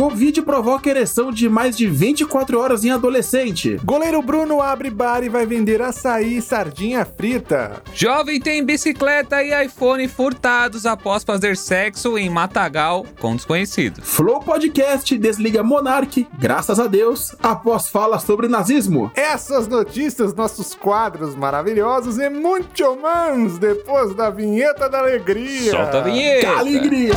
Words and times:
Covid 0.00 0.40
provoca 0.40 0.88
ereção 0.88 1.30
de 1.30 1.46
mais 1.46 1.76
de 1.76 1.86
24 1.86 2.58
horas 2.58 2.86
em 2.86 2.90
adolescente. 2.90 3.78
Goleiro 3.84 4.22
Bruno 4.22 4.62
abre 4.62 4.88
bar 4.88 5.22
e 5.22 5.28
vai 5.28 5.44
vender 5.44 5.82
açaí 5.82 6.38
e 6.38 6.40
sardinha 6.40 7.04
frita. 7.04 7.82
Jovem 7.92 8.40
tem 8.40 8.64
bicicleta 8.64 9.42
e 9.42 9.66
iPhone 9.66 10.08
furtados 10.08 10.86
após 10.86 11.22
fazer 11.22 11.54
sexo 11.54 12.16
em 12.16 12.30
Matagal 12.30 13.04
com 13.20 13.36
desconhecido. 13.36 14.00
Flow 14.00 14.40
Podcast 14.40 15.18
desliga 15.18 15.62
Monark, 15.62 16.26
graças 16.38 16.80
a 16.80 16.86
Deus, 16.86 17.36
após 17.42 17.90
fala 17.90 18.18
sobre 18.18 18.48
nazismo. 18.48 19.12
Essas 19.14 19.68
notícias, 19.68 20.34
nossos 20.34 20.74
quadros 20.74 21.36
maravilhosos 21.36 22.16
e 22.16 22.30
muito 22.30 22.96
mais 22.96 23.58
depois 23.58 24.14
da 24.14 24.30
vinheta 24.30 24.88
da 24.88 25.00
alegria. 25.00 25.72
Solta 25.72 25.98
a 25.98 26.00
vinheta. 26.00 26.40
Que 26.40 26.46
alegria! 26.46 27.12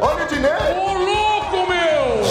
Olha 0.00 0.24
o 0.24 0.28
Dinei! 0.28 1.18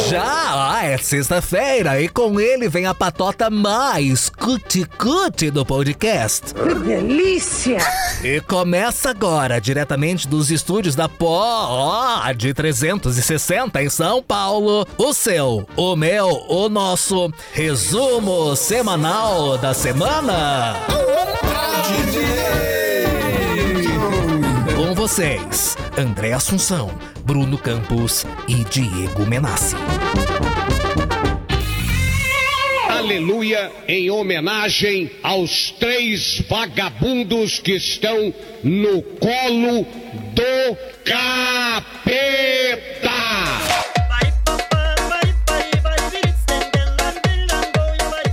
Já 0.05 0.83
é 0.83 0.97
sexta-feira 0.97 1.99
e 1.99 2.07
com 2.07 2.39
ele 2.39 2.69
vem 2.69 2.85
a 2.85 2.93
patota 2.93 3.49
mais 3.49 4.29
cuti-cuti 4.29 5.49
do 5.49 5.65
podcast. 5.65 6.53
Que 6.53 6.75
delícia! 6.75 7.79
E 8.23 8.39
começa 8.41 9.09
agora, 9.09 9.59
diretamente 9.59 10.27
dos 10.27 10.49
estúdios 10.51 10.95
da 10.95 11.09
Pod 11.09 12.53
360 12.53 13.83
em 13.83 13.89
São 13.89 14.23
Paulo, 14.23 14.87
o 14.97 15.13
seu, 15.13 15.67
o 15.75 15.95
meu, 15.95 16.45
o 16.47 16.69
nosso 16.69 17.29
resumo 17.51 18.55
semanal 18.55 19.57
da 19.57 19.73
semana. 19.73 20.75
Com 24.75 24.93
vocês, 24.93 25.75
André 25.97 26.33
Assunção, 26.33 26.91
Bruno 27.27 27.57
Campos 27.57 28.25
e 28.47 28.63
Diego 28.63 29.25
Menassi. 29.25 29.75
Aleluia, 32.87 33.69
em 33.85 34.09
homenagem 34.09 35.11
aos 35.21 35.71
três 35.71 36.41
vagabundos 36.49 37.59
que 37.59 37.73
estão 37.73 38.33
no 38.63 39.01
colo 39.01 39.85
do 40.31 40.77
capeta. 41.03 41.91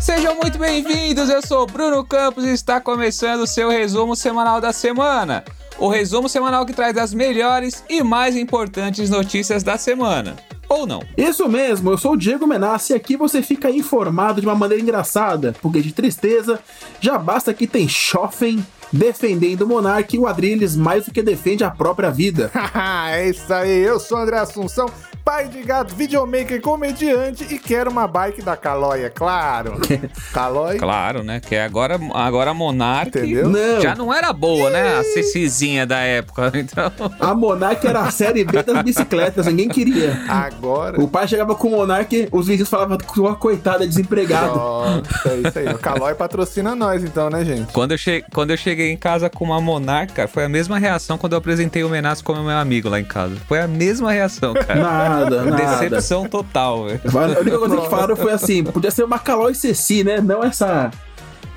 Sejam 0.00 0.36
muito 0.36 0.56
bem-vindos, 0.56 1.28
eu 1.28 1.44
sou 1.44 1.66
Bruno 1.66 2.04
Campos 2.04 2.44
e 2.44 2.52
está 2.52 2.80
começando 2.80 3.40
o 3.40 3.46
seu 3.48 3.70
resumo 3.70 4.14
semanal 4.14 4.60
da 4.60 4.72
semana. 4.72 5.42
O 5.78 5.88
resumo 5.88 6.28
semanal 6.28 6.64
que 6.64 6.72
traz 6.72 6.96
as 6.96 7.12
melhores 7.12 7.84
e 7.88 8.02
mais 8.02 8.36
importantes 8.36 9.10
notícias 9.10 9.62
da 9.62 9.76
semana. 9.76 10.36
Ou 10.68 10.86
não. 10.86 11.02
Isso 11.16 11.48
mesmo, 11.48 11.90
eu 11.90 11.98
sou 11.98 12.12
o 12.12 12.16
Diego 12.16 12.46
Menassi 12.46 12.92
e 12.92 12.96
aqui 12.96 13.16
você 13.16 13.42
fica 13.42 13.70
informado 13.70 14.40
de 14.40 14.46
uma 14.46 14.54
maneira 14.54 14.82
engraçada, 14.82 15.54
porque 15.60 15.82
de 15.82 15.92
tristeza 15.92 16.60
já 17.00 17.18
basta 17.18 17.52
que 17.52 17.66
tem 17.66 17.88
Schoffen 17.88 18.64
defendendo 18.92 19.62
o 19.62 19.66
Monark 19.66 20.14
e 20.14 20.18
o 20.18 20.26
Adrilles 20.26 20.76
mais 20.76 21.04
do 21.04 21.12
que 21.12 21.22
defende 21.22 21.64
a 21.64 21.70
própria 21.70 22.10
vida. 22.10 22.50
é 23.10 23.28
isso 23.28 23.52
aí, 23.52 23.82
eu 23.82 23.98
sou 23.98 24.18
o 24.18 24.20
André 24.20 24.38
Assunção, 24.38 24.86
pai 25.24 25.48
de 25.48 25.62
gato, 25.62 25.94
videomaker, 25.94 26.60
comediante 26.60 27.46
e 27.50 27.58
quero 27.58 27.90
uma 27.90 28.06
bike 28.06 28.42
da 28.42 28.56
Calói, 28.56 29.04
é 29.04 29.08
claro. 29.10 29.80
Calói, 30.34 30.76
Claro, 30.76 31.22
né? 31.22 31.40
Que 31.40 31.56
agora, 31.56 31.98
agora 32.12 32.50
a 32.50 32.54
Monark 32.54 33.08
Entendeu? 33.18 33.48
Não. 33.48 33.80
já 33.80 33.94
não 33.94 34.12
era 34.12 34.32
boa, 34.34 34.68
né? 34.68 34.98
A 34.98 35.02
Cecizinha 35.02 35.86
da 35.86 35.98
época. 36.00 36.52
Então, 36.64 36.90
A 37.20 37.34
Monark 37.34 37.86
era 37.86 38.00
a 38.00 38.10
série 38.10 38.44
B 38.44 38.62
das 38.62 38.82
bicicletas, 38.82 39.46
ninguém 39.46 39.68
queria. 39.68 40.18
agora. 40.28 41.00
O 41.00 41.06
pai 41.08 41.28
chegava 41.28 41.54
com 41.54 41.68
o 41.68 41.70
Monark, 41.72 42.28
os 42.32 42.46
vizinhos 42.46 42.68
falavam 42.68 42.96
que 42.98 43.20
uma 43.20 43.34
coitada 43.36 43.86
desempregado. 43.86 44.56
Nossa, 44.56 45.28
é 45.28 45.48
isso 45.48 45.58
aí. 45.58 45.68
O 45.68 45.78
Calói 45.78 46.14
patrocina 46.14 46.74
nós, 46.74 47.02
então, 47.04 47.28
né, 47.30 47.44
gente? 47.44 47.72
quando 47.72 47.92
eu, 47.92 47.98
che... 47.98 48.24
quando 48.32 48.50
eu 48.50 48.56
cheguei 48.56 48.90
em 48.90 48.96
casa 48.96 49.28
com 49.30 49.44
uma 49.44 49.60
Monark, 49.60 50.12
cara, 50.12 50.28
foi 50.28 50.44
a 50.44 50.48
mesma 50.48 50.78
reação 50.78 51.18
quando 51.18 51.32
eu 51.32 51.38
apresentei 51.38 51.84
o 51.84 51.88
Menace 51.88 52.22
como 52.22 52.42
meu 52.42 52.56
amigo 52.56 52.88
lá 52.88 52.98
em 53.00 53.04
casa. 53.04 53.36
Foi 53.46 53.60
a 53.60 53.66
mesma 53.68 54.10
reação, 54.12 54.54
cara. 54.54 55.13
Nada, 55.20 55.42
nada. 55.44 55.76
Decepção 55.76 56.28
total, 56.28 56.86
velho. 56.86 57.00
A 57.36 57.40
única 57.40 57.58
coisa 57.58 57.76
que 57.76 57.88
falaram 57.88 58.16
foi 58.16 58.32
assim: 58.32 58.64
podia 58.64 58.90
ser 58.90 59.04
uma 59.04 59.18
Caloi 59.18 59.54
Ceci, 59.54 60.02
né? 60.04 60.20
Não 60.20 60.42
essa. 60.42 60.90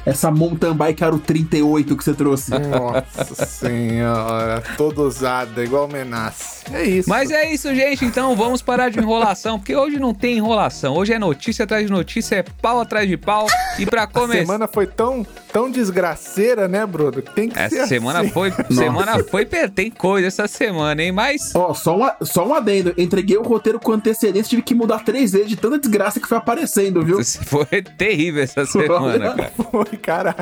Essa 0.08 0.32
mountain 0.32 0.74
bike 0.74 1.04
Aro 1.04 1.20
38 1.20 1.98
que 1.98 2.02
você 2.04 2.14
trouxe. 2.14 2.52
Nossa 2.52 3.46
senhora, 3.46 4.64
toda 4.78 5.02
usada, 5.02 5.62
igual 5.62 5.86
Menace. 5.88 6.64
É 6.74 6.84
isso. 6.84 7.10
Mas 7.10 7.30
é 7.30 7.52
isso, 7.52 7.74
gente. 7.76 8.06
Então 8.06 8.36
vamos 8.36 8.62
parar 8.62 8.90
de 8.90 9.00
enrolação, 9.00 9.60
porque 9.60 9.76
hoje 9.76 10.00
não 10.00 10.14
tem 10.14 10.38
enrolação. 10.38 10.96
Hoje 10.96 11.12
é 11.14 11.20
notícia 11.20 11.64
atrás 11.64 11.86
de 11.86 11.92
notícia, 11.92 12.36
é 12.38 12.44
pau 12.44 12.80
atrás 12.80 13.08
de 13.08 13.18
pau. 13.18 13.48
E 13.78 13.86
pra 13.86 14.04
a 14.04 14.08
começar. 14.08 14.40
semana 14.40 14.68
foi 14.68 14.88
tão, 14.88 15.26
tão 15.52 15.70
desgraceira, 15.70 16.68
né, 16.70 16.86
Bruno? 16.86 17.22
Tem 17.22 17.50
que 17.50 17.56
ser 17.56 17.76
Essa 17.80 17.88
semana 17.88 18.22
assim. 18.22 18.30
foi. 18.30 18.52
Semana 18.72 19.24
foi. 19.24 19.46
Tem 19.46 19.92
coisa 19.92 20.28
essa 20.28 20.48
semana, 20.48 21.04
hein? 21.04 21.12
Mas. 21.12 21.54
Ó, 21.54 21.74
só, 21.74 21.98
um, 21.98 22.26
só 22.26 22.48
um 22.48 22.54
adendo. 22.54 22.94
Entreguei 22.98 23.38
o 23.38 23.44
roteiro 23.44 23.80
com 23.80 23.92
antecedência, 23.92 24.50
tive 24.50 24.62
que 24.62 24.74
mudar 24.74 25.04
três 25.04 25.34
vezes 25.34 25.50
de 25.50 25.56
tanta 25.58 25.78
desgraça 25.80 26.20
que 26.20 26.28
foi 26.28 26.38
aparecendo, 26.38 27.04
viu? 27.04 27.18
Foi 27.48 27.82
terrível 27.82 28.44
essa 28.44 28.66
semana, 28.66 29.34
cara. 29.36 29.52
Foi, 29.72 29.86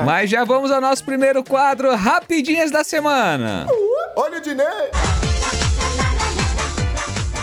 Mas 0.06 0.30
já 0.30 0.44
vamos 0.44 0.72
ao 0.72 0.82
nosso 0.82 1.04
primeiro 1.04 1.44
quadro, 1.44 1.96
Rapidinhas 1.96 2.72
da 2.72 2.84
Semana. 2.84 3.68
Olha 4.16 4.38
o 4.38 4.42
Dinei! 4.42 4.66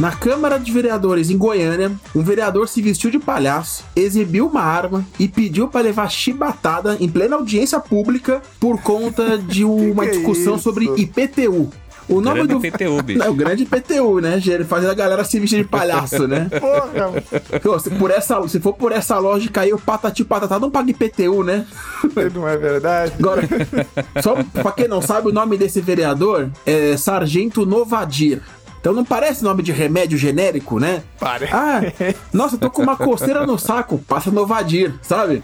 Na 0.00 0.10
Câmara 0.10 0.58
de 0.58 0.72
Vereadores 0.72 1.30
em 1.30 1.38
Goiânia, 1.38 1.92
um 2.12 2.22
vereador 2.22 2.66
se 2.68 2.82
vestiu 2.82 3.08
de 3.08 3.20
palhaço, 3.20 3.84
exibiu 3.94 4.48
uma 4.48 4.62
arma 4.62 5.06
e 5.16 5.28
pediu 5.28 5.68
para 5.68 5.82
levar 5.82 6.10
chibatada 6.10 6.96
em 6.98 7.08
plena 7.08 7.36
audiência 7.36 7.78
pública 7.78 8.42
por 8.58 8.82
conta 8.82 9.38
de 9.38 9.62
uma 9.64 10.02
que 10.02 10.08
é 10.08 10.12
discussão 10.14 10.54
isso? 10.54 10.64
sobre 10.64 10.86
IPTU. 10.86 11.70
O 12.08 12.20
nome 12.20 12.46
Grande 12.46 12.54
do 12.54 12.66
IPTU, 12.66 13.02
bicho. 13.04 13.22
É, 13.22 13.30
o 13.30 13.34
grande 13.34 13.62
IPTU, 13.62 14.20
né? 14.20 14.40
Fazendo 14.68 14.90
a 14.90 14.94
galera 14.94 15.24
se 15.24 15.38
vestir 15.38 15.62
de 15.62 15.68
palhaço, 15.68 16.26
né? 16.26 16.48
Porra, 17.62 17.80
se, 17.80 17.90
por 17.90 18.10
essa, 18.10 18.48
se 18.48 18.60
for 18.60 18.74
por 18.74 18.92
essa 18.92 19.18
lógica 19.18 19.62
aí, 19.62 19.72
o 19.72 19.78
Patati 19.78 20.24
Patatá 20.24 20.58
não 20.58 20.70
paga 20.70 20.90
IPTU, 20.90 21.42
né? 21.42 21.66
não 22.34 22.48
é 22.48 22.56
verdade? 22.56 23.12
Agora, 23.18 23.42
só 24.22 24.36
pra 24.52 24.72
quem 24.72 24.88
não 24.88 25.00
sabe, 25.00 25.28
o 25.28 25.32
nome 25.32 25.56
desse 25.56 25.80
vereador 25.80 26.50
é 26.66 26.96
Sargento 26.96 27.64
Novadir. 27.64 28.42
Então 28.82 28.92
não 28.92 29.04
parece 29.04 29.44
nome 29.44 29.62
de 29.62 29.70
remédio 29.70 30.19
genérico, 30.19 30.80
né? 30.80 31.04
Parece. 31.20 31.54
Ah, 31.54 31.80
nossa, 32.32 32.56
eu 32.56 32.58
tô 32.58 32.69
com 32.69 32.82
uma 32.82 32.96
coceira 32.96 33.46
no 33.46 33.56
saco, 33.56 33.96
passa 33.96 34.28
Novadir, 34.28 34.92
sabe? 35.00 35.40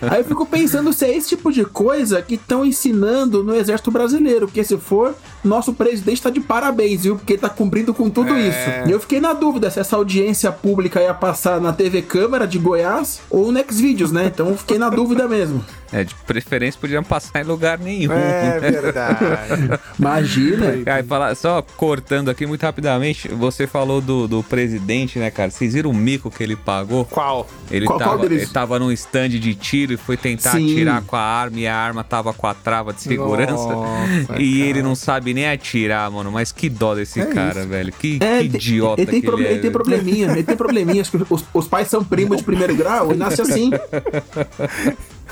Aí 0.00 0.20
eu 0.20 0.24
fico 0.24 0.46
pensando 0.46 0.90
se 0.90 1.04
é 1.04 1.14
esse 1.14 1.28
tipo 1.28 1.52
de 1.52 1.62
coisa 1.66 2.22
que 2.22 2.36
estão 2.36 2.64
ensinando 2.64 3.44
no 3.44 3.54
exército 3.54 3.90
brasileiro, 3.90 4.46
porque 4.46 4.64
se 4.64 4.78
for, 4.78 5.14
nosso 5.44 5.72
presidente 5.74 6.22
tá 6.22 6.30
de 6.30 6.40
parabéns, 6.40 7.02
viu? 7.04 7.16
Porque 7.16 7.34
ele 7.34 7.40
tá 7.42 7.48
cumprindo 7.48 7.92
com 7.94 8.08
tudo 8.10 8.34
É. 8.34 8.48
isso. 8.48 8.88
E 8.88 8.92
eu 8.92 9.00
fiquei 9.00 9.20
na 9.20 9.32
dúvida 9.32 9.70
se 9.70 9.78
essa 9.80 9.96
audiência 9.96 10.50
pública 10.50 11.00
ia 11.00 11.14
passar 11.14 11.60
na 11.60 11.72
TV 11.72 12.02
Câmara 12.02 12.46
de 12.46 12.58
Goiás 12.58 13.20
ou 13.30 13.52
no 13.52 13.64
Xvideos, 13.70 14.10
né? 14.12 14.26
Então 14.32 14.48
eu 14.48 14.56
fiquei 14.56 14.78
na 14.78 14.88
dúvida 14.90 15.28
mesmo. 15.28 15.64
É, 15.92 16.02
de 16.02 16.12
preferência 16.26 16.80
podiam 16.80 17.04
passar 17.04 17.40
em 17.40 17.44
lugar 17.44 17.78
nenhum. 17.78 18.10
É 18.12 18.58
né? 18.60 18.70
verdade. 18.70 19.18
Imagina. 19.98 20.66
Aí, 20.92 21.02
fala, 21.04 21.34
só 21.34 21.62
cortando 21.76 22.30
aqui 22.30 22.46
muito 22.46 22.62
rapidamente, 22.62 23.28
você 23.28 23.66
falou 23.66 24.00
do, 24.00 24.26
do 24.26 24.42
presidente, 24.42 25.18
né, 25.18 25.30
cara? 25.30 25.50
Vocês 25.50 25.74
viram 25.74 25.90
o 25.90 25.94
mico 25.94 26.30
que 26.30 26.42
ele 26.42 26.56
pagou? 26.56 27.04
Qual? 27.04 27.46
Ele, 27.70 27.86
Qual- 27.86 27.98
qual 27.98 28.10
tava, 28.10 28.22
deles? 28.22 28.42
ele 28.44 28.50
tava 28.52 28.78
num 28.78 28.90
stand 28.92 29.28
de 29.30 29.54
tiro 29.54 29.92
e 29.92 29.96
foi 29.96 30.16
tentar 30.16 30.52
Sim. 30.52 30.72
atirar 30.72 31.02
com 31.02 31.16
a 31.16 31.20
arma 31.20 31.58
e 31.60 31.66
a 31.66 31.76
arma 31.76 32.02
tava 32.02 32.32
com 32.32 32.46
a 32.46 32.54
trava 32.54 32.92
de 32.92 33.00
segurança. 33.02 33.52
Nossa, 33.52 34.36
e 34.40 34.58
cara. 34.58 34.68
ele 34.70 34.82
não 34.82 34.94
sabe 34.94 35.33
nem 35.34 35.46
atirar, 35.48 36.10
mano. 36.10 36.32
Mas 36.32 36.50
que 36.52 36.68
dó 36.70 36.94
desse 36.94 37.20
É 37.20 37.26
cara, 37.26 37.60
isso. 37.60 37.68
velho. 37.68 37.92
Que, 37.92 38.18
É, 38.22 38.38
que 38.38 38.44
idiota 38.44 39.02
ele 39.02 39.10
tem, 39.10 39.20
que 39.20 39.28
ele 39.28 39.46
é. 39.46 39.50
ele 39.52 39.60
tem 39.60 39.70
probleminha, 39.70 40.30
ele 40.30 40.42
tem 40.42 40.56
probleminha. 40.56 41.02
Acho 41.02 41.10
que 41.10 41.18
os, 41.34 41.44
os 41.52 41.68
pais 41.68 41.88
são 41.88 42.02
primos 42.02 42.38
de 42.38 42.44
primeiro 42.44 42.74
grau 42.74 43.12
e 43.12 43.16
nasce 43.16 43.42
assim. 43.42 43.70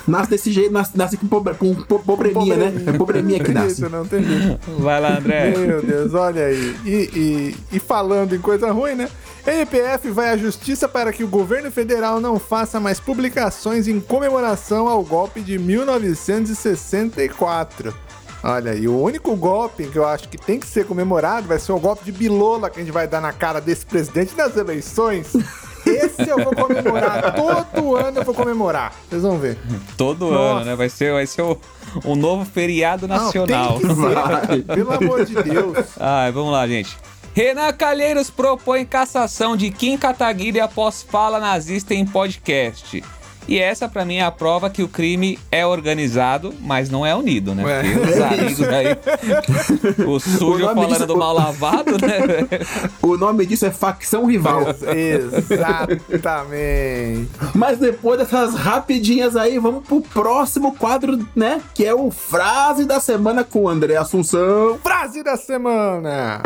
Nasce 0.05 0.29
desse 0.31 0.51
jeito, 0.51 0.69
nasce, 0.73 0.97
nasce 0.97 1.15
com, 1.15 1.25
pobre, 1.27 1.53
com 1.53 1.73
po- 1.75 1.99
pobreminha, 1.99 2.57
né? 2.57 2.73
É 2.87 2.91
pobreminha 2.91 3.39
que 3.39 3.53
nasce. 3.53 3.81
Isso, 3.83 3.89
não 3.89 4.05
tem 4.05 4.21
jeito. 4.21 4.59
Vai 4.79 4.99
lá, 4.99 5.17
André. 5.17 5.55
Meu 5.57 5.81
Deus, 5.81 6.13
olha 6.13 6.43
aí. 6.45 6.75
E, 6.85 7.09
e, 7.15 7.55
e 7.77 7.79
falando 7.79 8.35
em 8.35 8.39
coisa 8.39 8.69
ruim, 8.71 8.95
né? 8.95 9.07
MPF 9.47 10.09
vai 10.09 10.27
à 10.29 10.35
justiça 10.37 10.89
para 10.89 11.13
que 11.13 11.23
o 11.23 11.27
governo 11.27 11.71
federal 11.71 12.19
não 12.19 12.37
faça 12.37 12.81
mais 12.81 12.99
publicações 12.99 13.87
em 13.87 14.01
comemoração 14.01 14.89
ao 14.89 15.01
golpe 15.03 15.39
de 15.41 15.57
1964. 15.57 17.93
Olha 18.43 18.71
aí, 18.73 18.87
o 18.87 18.99
único 18.99 19.33
golpe 19.37 19.87
que 19.87 19.97
eu 19.97 20.05
acho 20.05 20.27
que 20.27 20.37
tem 20.37 20.59
que 20.59 20.67
ser 20.67 20.85
comemorado 20.85 21.47
vai 21.47 21.57
ser 21.57 21.71
o 21.71 21.79
golpe 21.79 22.03
de 22.03 22.11
Bilola 22.11 22.69
que 22.69 22.79
a 22.79 22.83
gente 22.83 22.91
vai 22.91 23.07
dar 23.07 23.21
na 23.21 23.31
cara 23.31 23.61
desse 23.61 23.85
presidente 23.85 24.35
nas 24.35 24.57
eleições. 24.57 25.33
Esse 25.85 26.29
eu 26.29 26.43
vou 26.43 26.53
comemorar. 26.55 27.33
Todo 27.35 27.95
ano 27.95 28.19
eu 28.19 28.23
vou 28.25 28.33
comemorar. 28.33 28.93
Vocês 29.09 29.21
vão 29.21 29.37
ver. 29.37 29.57
Todo 29.97 30.29
Nossa. 30.29 30.57
ano, 30.57 30.65
né? 30.65 30.75
Vai 30.75 30.89
ser, 30.89 31.13
vai 31.13 31.25
ser 31.25 31.41
o, 31.41 31.57
o 32.03 32.15
novo 32.15 32.43
feriado 32.45 33.07
Não, 33.07 33.15
nacional. 33.17 33.79
tem 33.79 33.87
que 33.87 33.95
ser, 33.95 34.13
cara. 34.15 34.75
Pelo 34.75 34.93
amor 34.93 35.25
de 35.25 35.35
Deus. 35.41 35.87
Ai, 35.99 36.31
vamos 36.31 36.51
lá, 36.51 36.67
gente. 36.67 36.97
Renan 37.33 37.71
Calheiros 37.73 38.29
propõe 38.29 38.85
cassação 38.85 39.57
de 39.57 39.71
Kim 39.71 39.97
Kataguiri 39.97 40.59
após 40.59 41.01
fala 41.01 41.39
nazista 41.39 41.93
em 41.93 42.05
podcast. 42.05 43.03
E 43.47 43.59
essa, 43.59 43.87
pra 43.89 44.05
mim, 44.05 44.17
é 44.17 44.23
a 44.23 44.31
prova 44.31 44.69
que 44.69 44.81
o 44.83 44.87
crime 44.87 45.37
é 45.51 45.65
organizado, 45.65 46.53
mas 46.61 46.89
não 46.89 47.05
é 47.05 47.13
unido, 47.15 47.53
né? 47.53 47.63
É. 47.67 47.83
Porque 47.93 48.09
os 48.09 48.21
amigos 48.21 48.61
aí. 48.69 50.05
O 50.05 50.19
sujo 50.19 50.65
O 50.65 50.73
falando 50.73 50.87
disso- 50.89 51.07
do 51.07 51.17
mal 51.17 51.33
lavado, 51.33 51.91
né? 51.93 52.47
O 53.01 53.17
nome 53.17 53.45
disso 53.45 53.65
é 53.65 53.71
facção 53.71 54.25
rival. 54.25 54.61
Exatamente. 54.95 56.03
Mas 57.55 57.77
depois 57.77 58.19
dessas 58.19 58.53
rapidinhas 58.55 59.35
aí, 59.35 59.57
vamos 59.59 59.85
pro 59.85 60.01
próximo 60.01 60.75
quadro, 60.75 61.19
né? 61.35 61.61
Que 61.73 61.85
é 61.85 61.93
o 61.93 62.09
Frase 62.11 62.85
da 62.85 62.99
Semana 62.99 63.43
com 63.43 63.63
o 63.63 63.69
André 63.69 63.95
Assunção. 63.95 64.77
Frase 64.83 65.23
da 65.23 65.37
semana. 65.37 66.41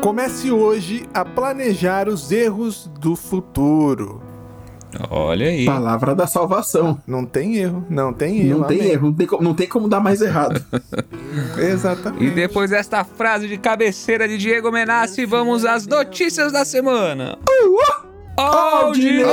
Comece 0.00 0.50
hoje 0.50 1.06
a 1.12 1.24
planejar 1.24 2.08
os 2.08 2.30
erros 2.30 2.90
do 3.00 3.16
futuro. 3.16 4.22
Olha 5.10 5.48
aí. 5.48 5.64
Palavra 5.64 6.14
da 6.14 6.26
salvação. 6.26 6.98
Não 7.06 7.24
tem 7.24 7.56
erro, 7.56 7.84
não 7.90 8.12
tem 8.12 8.40
erro. 8.40 8.60
Não 8.60 8.66
tem 8.66 8.80
amém. 8.80 8.92
erro, 8.92 9.06
não 9.06 9.14
tem, 9.14 9.26
como, 9.26 9.42
não 9.42 9.54
tem 9.54 9.68
como 9.68 9.88
dar 9.88 10.00
mais 10.00 10.20
errado. 10.20 10.64
Exatamente. 11.58 12.24
E 12.24 12.30
depois 12.30 12.70
desta 12.70 13.04
frase 13.04 13.48
de 13.48 13.58
cabeceira 13.58 14.26
de 14.28 14.38
Diego 14.38 14.70
Menassi, 14.70 15.26
vamos 15.26 15.64
às 15.64 15.86
notícias 15.86 16.52
da 16.52 16.64
semana. 16.64 17.38
Aldinei! 18.36 19.26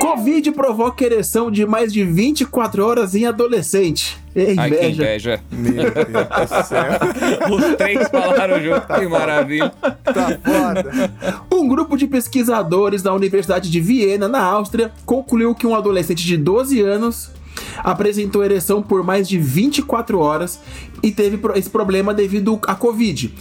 Covid 0.00 0.52
provoca 0.52 1.04
ereção 1.04 1.50
de 1.50 1.66
mais 1.66 1.92
de 1.92 2.04
24 2.04 2.84
horas 2.84 3.14
em 3.14 3.26
adolescente. 3.26 4.25
É 4.36 4.54
Ai, 4.58 4.70
que 4.70 4.86
inveja. 4.88 5.40
Meu 5.50 5.72
Deus 5.72 6.48
do 6.50 6.68
céu. 6.68 6.84
Os 7.50 7.76
três 7.76 8.06
falaram 8.08 8.62
junto, 8.62 8.86
que 8.86 9.08
maravilha. 9.08 9.72
Tá 10.04 10.38
foda. 10.44 11.10
Um 11.50 11.66
grupo 11.66 11.96
de 11.96 12.06
pesquisadores 12.06 13.02
da 13.02 13.14
Universidade 13.14 13.70
de 13.70 13.80
Viena, 13.80 14.28
na 14.28 14.42
Áustria, 14.42 14.92
concluiu 15.06 15.54
que 15.54 15.66
um 15.66 15.74
adolescente 15.74 16.22
de 16.22 16.36
12 16.36 16.82
anos 16.82 17.30
apresentou 17.78 18.44
ereção 18.44 18.82
por 18.82 19.02
mais 19.02 19.26
de 19.26 19.38
24 19.38 20.18
horas 20.18 20.60
e 21.02 21.10
teve 21.10 21.40
esse 21.54 21.70
problema 21.70 22.12
devido 22.12 22.60
à 22.66 22.74
Covid. 22.74 23.32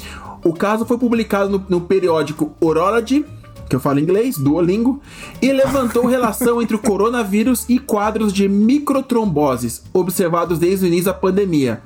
O 0.45 0.53
caso 0.53 0.85
foi 0.85 0.97
publicado 0.97 1.49
no, 1.49 1.65
no 1.67 1.81
periódico 1.81 2.55
Urology, 2.61 3.25
que 3.69 3.75
eu 3.75 3.79
falo 3.79 3.99
inglês, 3.99 4.37
Duolingo, 4.37 5.01
e 5.41 5.51
levantou 5.51 6.05
relação 6.05 6.61
entre 6.61 6.75
o 6.75 6.79
coronavírus 6.79 7.65
e 7.67 7.79
quadros 7.79 8.31
de 8.31 8.47
microtromboses 8.47 9.83
observados 9.93 10.59
desde 10.59 10.85
o 10.85 10.87
início 10.87 11.05
da 11.05 11.13
pandemia. 11.13 11.81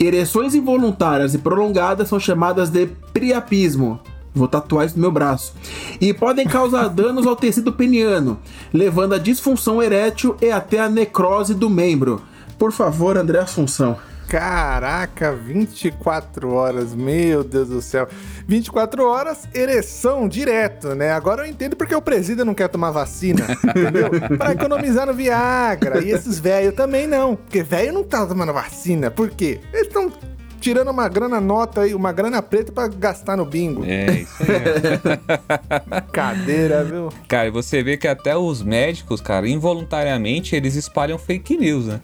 Ereções 0.00 0.54
involuntárias 0.54 1.34
e 1.34 1.38
prolongadas 1.38 2.08
são 2.08 2.18
chamadas 2.18 2.70
de 2.70 2.86
priapismo. 3.12 4.00
Vou 4.34 4.46
tatuar 4.46 4.86
isso 4.86 4.96
no 4.96 5.02
meu 5.02 5.10
braço. 5.10 5.52
E 6.00 6.14
podem 6.14 6.46
causar 6.46 6.88
danos 6.88 7.26
ao 7.26 7.34
tecido 7.34 7.72
peniano, 7.72 8.38
levando 8.72 9.14
à 9.14 9.18
disfunção 9.18 9.82
erétil 9.82 10.36
e 10.40 10.50
até 10.50 10.78
a 10.78 10.88
necrose 10.88 11.54
do 11.54 11.68
membro. 11.68 12.22
Por 12.58 12.72
favor, 12.72 13.16
André 13.16 13.40
Assunção. 13.40 13.96
Caraca, 14.28 15.32
24 15.32 16.52
horas, 16.52 16.94
meu 16.94 17.42
Deus 17.42 17.68
do 17.68 17.80
céu. 17.80 18.06
24 18.46 19.02
horas, 19.08 19.48
ereção 19.54 20.28
direto, 20.28 20.94
né? 20.94 21.12
Agora 21.12 21.46
eu 21.46 21.50
entendo 21.50 21.74
porque 21.74 21.94
o 21.94 22.02
presídio 22.02 22.44
não 22.44 22.52
quer 22.52 22.68
tomar 22.68 22.90
vacina, 22.90 23.46
entendeu? 23.64 24.10
Pra 24.36 24.52
economizar 24.52 25.06
no 25.06 25.14
Viagra. 25.14 26.04
E 26.04 26.10
esses 26.10 26.38
velhos 26.38 26.74
também 26.74 27.06
não. 27.06 27.36
Porque 27.36 27.62
velho 27.62 27.94
não 27.94 28.04
tá 28.04 28.26
tomando 28.26 28.52
vacina. 28.52 29.10
Por 29.10 29.30
quê? 29.30 29.60
Eles 29.72 29.86
estão 29.86 30.12
tirando 30.60 30.90
uma 30.90 31.08
grana 31.08 31.40
nota 31.40 31.80
aí, 31.82 31.94
uma 31.94 32.12
grana 32.12 32.42
preta 32.42 32.70
pra 32.70 32.86
gastar 32.86 33.34
no 33.34 33.46
bingo. 33.46 33.82
É 33.86 34.10
isso 34.10 34.42
aí. 34.42 36.02
Cadeira, 36.12 36.84
viu? 36.84 37.08
Cara, 37.26 37.48
e 37.48 37.50
você 37.50 37.82
vê 37.82 37.96
que 37.96 38.06
até 38.06 38.36
os 38.36 38.62
médicos, 38.62 39.22
cara, 39.22 39.48
involuntariamente, 39.48 40.54
eles 40.54 40.74
espalham 40.74 41.16
fake 41.16 41.56
news, 41.56 41.86
né? 41.86 42.00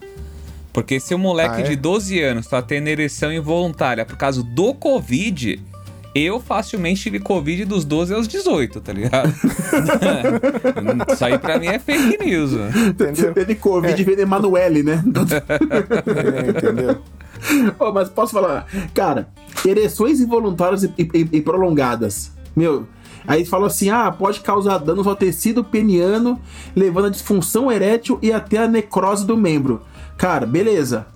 Porque 0.74 0.98
se 1.00 1.14
o 1.14 1.18
moleque 1.18 1.54
Ah, 1.56 1.60
é? 1.60 1.62
de 1.62 1.76
12 1.76 2.20
anos 2.20 2.46
tá 2.46 2.60
tendo 2.60 2.88
ereção 2.88 3.32
involuntária 3.32 4.04
por 4.04 4.16
causa 4.16 4.42
do 4.42 4.74
Covid, 4.74 5.62
eu 6.14 6.40
facilmente 6.40 7.00
tive 7.02 7.20
Covid 7.20 7.64
dos 7.64 7.84
12 7.84 8.12
aos 8.12 8.26
18, 8.28 8.80
tá 8.80 8.92
ligado? 8.92 9.32
Isso 11.12 11.24
aí 11.24 11.38
pra 11.38 11.58
mim 11.58 11.66
é 11.68 11.78
fake 11.78 12.24
news? 12.24 12.52
Entendeu? 12.88 13.32
Teve 13.32 13.54
Covid 13.54 14.00
e 14.00 14.04
veio 14.04 14.20
Emanuele, 14.20 14.82
né? 14.82 15.02
É, 16.06 16.50
entendeu? 16.50 16.98
Ô, 17.78 17.92
mas 17.92 18.08
posso 18.08 18.32
falar, 18.32 18.66
cara, 18.94 19.28
ereções 19.66 20.20
involuntárias 20.20 20.82
e, 20.84 20.92
e- 20.98 21.28
e 21.32 21.40
prolongadas. 21.40 22.32
Meu, 22.56 22.86
aí 23.26 23.44
falou 23.44 23.66
assim: 23.66 23.90
ah, 23.90 24.10
pode 24.10 24.40
causar 24.40 24.78
danos 24.78 25.06
ao 25.06 25.14
tecido 25.16 25.62
peniano, 25.62 26.40
levando 26.74 27.06
à 27.06 27.10
disfunção 27.10 27.70
erétil 27.70 28.18
e 28.22 28.32
até 28.32 28.58
a 28.58 28.68
necrose 28.68 29.26
do 29.26 29.36
membro. 29.36 29.82
Cara, 30.16 30.46
beleza. 30.46 31.06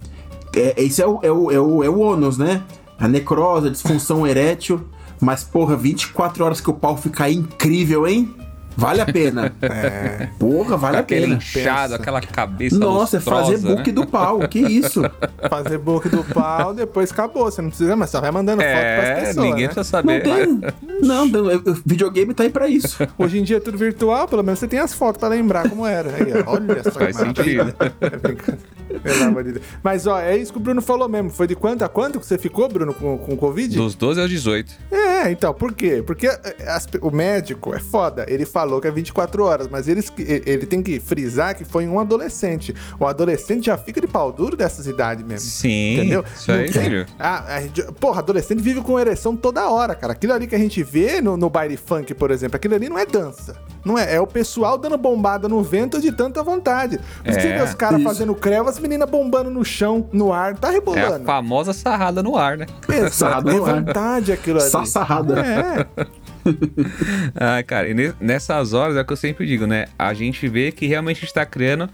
É, 0.54 0.74
esse 0.82 1.02
é 1.02 1.06
o, 1.06 1.20
é, 1.22 1.30
o, 1.30 1.50
é, 1.50 1.60
o, 1.60 1.84
é 1.84 1.88
o 1.88 1.98
ônus, 2.00 2.38
né? 2.38 2.62
A 2.98 3.06
necrose, 3.06 3.68
a 3.68 3.70
disfunção 3.70 4.26
erétil. 4.26 4.86
Mas, 5.20 5.42
porra, 5.42 5.76
24 5.76 6.44
horas 6.44 6.60
que 6.60 6.70
o 6.70 6.74
pau 6.74 6.96
fica 6.96 7.28
incrível, 7.28 8.06
hein? 8.06 8.34
Vale 8.78 9.00
a 9.00 9.06
pena. 9.06 9.52
É. 9.60 10.28
Porra, 10.38 10.76
vale 10.76 10.96
a 10.96 11.00
Aquele 11.00 11.22
pena. 11.22 11.34
inchado, 11.34 11.82
pensa. 11.90 11.94
aquela 11.96 12.20
cabeça 12.20 12.78
Nossa, 12.78 13.16
é 13.16 13.20
fazer 13.20 13.52
lustrosa, 13.52 13.74
book 13.76 13.86
né? 13.88 13.92
do 13.92 14.06
pau. 14.06 14.38
Que 14.48 14.60
isso? 14.60 15.02
Fazer 15.50 15.78
boca 15.78 16.08
do 16.08 16.22
pau, 16.24 16.72
depois 16.74 17.10
acabou. 17.10 17.44
Você 17.44 17.60
não 17.60 17.68
precisa, 17.70 17.96
mas 17.96 18.10
só 18.10 18.20
vai 18.20 18.30
mandando 18.30 18.62
foto 18.62 18.70
pras 18.70 18.78
É, 19.04 19.14
pessoas. 19.20 19.36
ninguém 19.36 19.66
né? 19.66 19.72
precisa 19.74 20.02
Não 20.02 20.12
saber. 20.12 20.22
tem. 20.22 20.60
Não, 21.02 21.26
não, 21.26 21.50
eu- 21.50 21.62
eu- 21.64 21.76
videogame 21.84 22.32
tá 22.34 22.44
aí 22.44 22.50
pra 22.50 22.68
isso. 22.68 23.06
Hoje 23.18 23.38
em 23.38 23.42
dia 23.42 23.56
é 23.56 23.60
tudo 23.60 23.76
virtual, 23.78 24.26
pelo 24.28 24.42
menos 24.42 24.58
você 24.60 24.68
tem 24.68 24.78
as 24.78 24.92
fotos 24.94 25.18
pra 25.18 25.28
lembrar 25.28 25.68
como 25.68 25.84
era. 25.86 26.10
Aí, 26.10 26.32
olha 26.46 26.82
só 26.84 26.90
Faz 26.92 27.16
sentido. 27.16 27.74
É 28.00 28.10
brincadeira. 28.10 28.58
Pelo 29.02 29.24
amor 29.24 29.44
de 29.44 29.52
Deus. 29.52 29.64
Mas 29.82 30.06
ó, 30.06 30.18
é 30.18 30.36
isso 30.36 30.50
que 30.52 30.58
o 30.58 30.62
Bruno 30.62 30.80
falou 30.80 31.08
mesmo. 31.08 31.28
Foi 31.30 31.46
de 31.46 31.54
quanto 31.54 31.82
a 31.84 31.88
quanto 31.88 32.18
que 32.18 32.26
você 32.26 32.38
ficou, 32.38 32.68
Bruno, 32.68 32.94
com, 32.94 33.18
com 33.18 33.36
Covid? 33.36 33.76
Dos 33.76 33.94
12 33.94 34.20
aos 34.20 34.30
18. 34.30 34.72
É, 34.90 35.30
então, 35.30 35.52
por 35.52 35.72
quê? 35.74 36.02
Porque 36.06 36.26
eh, 36.26 36.56
as 36.66 36.86
o 37.02 37.10
médico 37.10 37.74
é 37.74 37.78
foda. 37.80 38.24
Ele 38.28 38.46
falou 38.68 38.80
que 38.80 38.86
é 38.88 38.90
24 38.90 39.42
horas, 39.44 39.68
mas 39.70 39.88
eles, 39.88 40.10
que- 40.10 40.42
ele 40.46 40.66
tem 40.66 40.82
que 40.82 41.00
frisar 41.00 41.56
que 41.56 41.64
foi 41.64 41.84
em 41.84 41.88
um 41.88 41.98
adolescente. 41.98 42.74
O 43.00 43.06
adolescente 43.06 43.66
já 43.66 43.76
fica 43.78 44.00
de 44.00 44.06
pau 44.06 44.30
duro 44.30 44.56
dessas 44.56 44.86
idades 44.86 45.24
mesmo. 45.24 45.48
Sim, 45.50 45.94
Entendeu? 45.96 46.24
isso 46.36 46.52
aí, 46.52 46.70
tem- 46.70 46.82
filho. 46.82 47.06
Ah, 47.18 47.56
a 47.56 47.60
gente- 47.62 47.82
porra, 48.00 48.18
adolescente 48.20 48.60
vive 48.62 48.80
com 48.82 48.98
ereção 48.98 49.34
toda 49.36 49.68
hora, 49.68 49.94
cara. 49.94 50.12
Aquilo 50.12 50.32
ali 50.34 50.46
que 50.46 50.54
a 50.54 50.58
gente 50.58 50.82
vê 50.82 51.20
no, 51.20 51.36
no 51.36 51.48
baile 51.48 51.76
funk, 51.76 52.12
por 52.14 52.30
exemplo, 52.30 52.56
aquilo 52.56 52.74
ali 52.74 52.88
não 52.88 52.98
é 52.98 53.06
dança. 53.06 53.56
Não 53.84 53.96
é, 53.98 54.14
é 54.16 54.20
o 54.20 54.26
pessoal 54.26 54.76
dando 54.76 54.98
bombada 54.98 55.48
no 55.48 55.62
vento 55.62 56.00
de 56.00 56.12
tanta 56.12 56.42
vontade. 56.42 56.98
Você 57.24 57.38
É, 57.48 57.56
vê 57.58 57.62
os 57.62 57.72
caras 57.74 58.00
isso. 58.00 58.08
fazendo 58.08 58.34
creva, 58.34 58.68
as 58.68 58.78
meninas 58.78 59.08
bombando 59.08 59.50
no 59.50 59.64
chão, 59.64 60.06
no 60.12 60.32
ar, 60.32 60.54
tá 60.58 60.68
É 60.68 60.70
a 60.70 60.74
rebolando. 60.74 61.24
famosa 61.24 61.72
sarrada 61.72 62.22
no 62.22 62.36
ar, 62.36 62.58
né? 62.58 62.66
Exato, 62.88 63.14
Sarrada 63.14 63.50
é 63.50 63.54
no 63.54 63.64
ar. 63.64 63.74
vontade 63.76 64.32
aquilo 64.32 64.60
ali. 64.60 64.68
Sassarrada. 64.70 65.40
É, 65.40 66.06
Ah, 67.34 67.62
cara, 67.62 67.88
e 67.88 67.94
ne- 67.94 68.14
nessas 68.20 68.72
horas 68.72 68.96
é 68.96 69.00
o 69.00 69.04
que 69.04 69.12
eu 69.12 69.16
sempre 69.16 69.46
digo, 69.46 69.66
né? 69.66 69.86
A 69.98 70.12
gente 70.14 70.46
vê 70.48 70.72
que 70.72 70.86
realmente 70.86 71.24
está 71.24 71.44
criando 71.46 71.88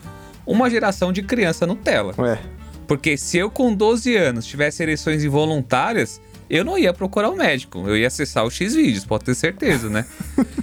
uma 0.47 0.69
geração 0.71 1.13
de 1.13 1.23
criança 1.23 1.67
Nutella. 1.67 2.15
ué. 2.19 2.39
Porque 2.87 3.17
se 3.17 3.39
eu 3.39 3.51
com 3.51 3.75
12 3.75 4.15
anos 4.15 4.45
tivesse 4.45 4.83
ereções 4.83 5.25
involuntárias, 5.25 6.21
eu 6.49 6.65
não 6.65 6.79
ia 6.79 6.93
procurar 6.93 7.31
um 7.31 7.37
médico. 7.37 7.85
Eu 7.87 7.97
ia 7.97 8.07
acessar 8.07 8.45
o 8.45 8.51
X-Vídeos, 8.51 9.05
pode 9.05 9.25
ter 9.25 9.35
certeza, 9.35 9.89
né? 9.89 10.05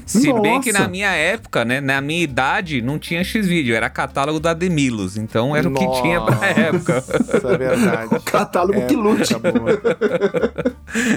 Se 0.06 0.32
bem 0.34 0.60
que 0.62 0.72
Nossa. 0.72 0.84
na 0.84 0.90
minha 0.90 1.12
época, 1.12 1.64
né? 1.66 1.80
Na 1.82 2.02
minha 2.02 2.24
idade, 2.24 2.82
não 2.82 3.00
tinha 3.00 3.24
X-Vídeo, 3.24 3.76
era 3.76 3.90
catálogo 3.90 4.40
da 4.40 4.54
Demilos. 4.54 5.18
Então 5.18 5.56
era 5.56 5.68
o 5.68 5.74
que 5.74 6.02
tinha 6.02 6.22
pra 6.22 6.48
época. 6.48 7.04
Isso 7.38 7.48
é 7.48 7.58
verdade. 7.58 8.20
Catálogo 8.26 8.86
que 8.88 8.96
lute. 8.96 9.34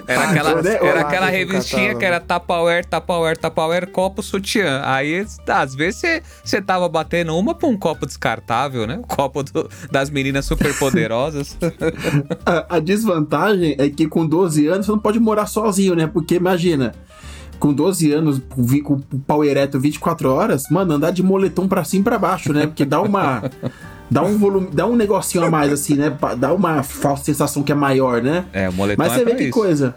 Era 0.06 0.20
Ah, 0.20 0.30
aquela, 0.30 0.62
né, 0.62 0.78
era 0.80 1.00
aquela 1.00 1.26
revistinha 1.28 1.94
que 1.94 2.04
era 2.04 2.20
Tupperware, 2.20 2.84
Tupperware, 2.86 3.36
Tupperware, 3.36 3.86
copo, 3.90 4.22
sutiã. 4.22 4.80
Aí, 4.84 5.26
às 5.48 5.74
vezes, 5.74 6.02
você- 6.44 6.62
tava 6.62 6.88
batendo 6.88 7.36
uma 7.36 7.54
pra 7.54 7.68
um 7.68 7.76
copo 7.76 8.06
descartável, 8.06 8.86
né? 8.86 8.98
O 9.02 9.06
copo 9.06 9.42
do- 9.42 9.68
das 9.90 10.08
meninas 10.10 10.46
super 10.46 10.72
poderosas. 10.78 11.56
A, 12.46 12.76
a 12.76 12.78
desvantagem 12.78 13.74
é 13.78 13.88
que 13.88 14.06
com 14.06 14.26
12 14.26 14.63
anos 14.68 14.86
você 14.86 14.92
não 14.92 14.98
pode 14.98 15.18
morar 15.18 15.46
sozinho, 15.46 15.94
né? 15.94 16.06
Porque 16.06 16.34
imagina, 16.34 16.92
com 17.58 17.72
12 17.72 18.12
anos, 18.12 18.40
com 18.84 18.94
o 18.94 19.18
pau 19.26 19.44
ereto 19.44 19.78
24 19.80 20.30
horas, 20.30 20.64
mano, 20.70 20.94
andar 20.94 21.10
de 21.10 21.22
moletom 21.22 21.66
pra 21.68 21.84
cima 21.84 22.00
e 22.00 22.04
pra 22.04 22.18
baixo, 22.18 22.52
né? 22.52 22.66
Porque 22.66 22.84
dá 22.84 23.00
uma. 23.00 23.42
Dá 24.10 24.22
um 24.22 24.36
volume, 24.36 24.68
dá 24.70 24.86
um 24.86 24.94
negocinho 24.94 25.44
a 25.44 25.50
mais, 25.50 25.72
assim, 25.72 25.94
né? 25.94 26.14
Dá 26.38 26.52
uma 26.52 26.82
falsa 26.82 27.24
sensação 27.24 27.62
que 27.62 27.72
é 27.72 27.74
maior, 27.74 28.22
né? 28.22 28.44
É, 28.52 28.68
o 28.68 28.72
moletom 28.72 29.02
Mas 29.02 29.12
é 29.12 29.16
você 29.16 29.24
vê 29.24 29.30
pra 29.30 29.38
que 29.38 29.44
isso. 29.44 29.52
coisa. 29.52 29.94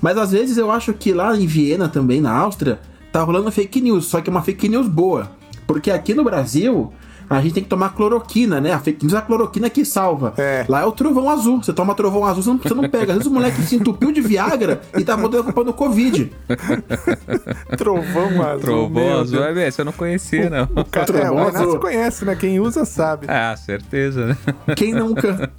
Mas 0.00 0.16
às 0.16 0.30
vezes 0.30 0.56
eu 0.56 0.70
acho 0.70 0.94
que 0.94 1.12
lá 1.12 1.36
em 1.36 1.46
Viena 1.46 1.88
também, 1.88 2.20
na 2.20 2.30
Áustria, 2.32 2.78
tá 3.10 3.20
rolando 3.22 3.50
fake 3.50 3.80
news, 3.80 4.06
só 4.06 4.20
que 4.20 4.30
é 4.30 4.32
uma 4.32 4.40
fake 4.40 4.68
news 4.68 4.86
boa. 4.86 5.32
Porque 5.66 5.90
aqui 5.90 6.14
no 6.14 6.22
Brasil, 6.22 6.92
a 7.30 7.40
gente 7.40 7.54
tem 7.54 7.62
que 7.62 7.68
tomar 7.68 7.90
cloroquina, 7.90 8.60
né? 8.60 8.72
A 8.72 8.80
fake 8.80 9.04
news 9.04 9.14
é 9.14 9.18
a 9.18 9.22
cloroquina 9.22 9.70
que 9.70 9.84
salva. 9.84 10.34
É. 10.36 10.64
Lá 10.68 10.80
é 10.80 10.84
o 10.84 10.90
trovão 10.90 11.30
azul. 11.30 11.62
Você 11.62 11.72
toma 11.72 11.94
trovão 11.94 12.24
azul, 12.24 12.42
você 12.42 12.50
não, 12.50 12.58
você 12.58 12.74
não 12.74 12.88
pega. 12.88 13.12
Às 13.12 13.18
vezes 13.18 13.26
o 13.26 13.30
moleque 13.32 13.62
se 13.62 13.76
entupiu 13.76 14.10
de 14.10 14.20
Viagra 14.20 14.80
e 14.98 15.04
tá 15.04 15.16
botando 15.16 15.42
a 15.42 15.44
culpa 15.44 15.62
do 15.62 15.72
Covid. 15.72 16.32
Trovão 17.78 18.42
azul. 18.42 18.60
Trovão 18.60 19.20
azul, 19.20 19.44
é 19.44 19.52
mesmo, 19.52 19.72
você 19.72 19.84
não 19.84 19.92
conhecia, 19.92 20.50
não. 20.50 20.64
O 20.74 20.84
cara, 20.84 21.04
é, 21.04 21.06
Trovão 21.06 21.34
o 21.34 21.38
Renato 21.46 21.58
azul. 21.68 21.78
conhece, 21.78 22.24
né? 22.24 22.34
Quem 22.34 22.58
usa 22.58 22.84
sabe. 22.84 23.26
Ah, 23.28 23.54
certeza, 23.56 24.26
né? 24.26 24.36
Quem 24.74 24.92
nunca? 24.92 25.52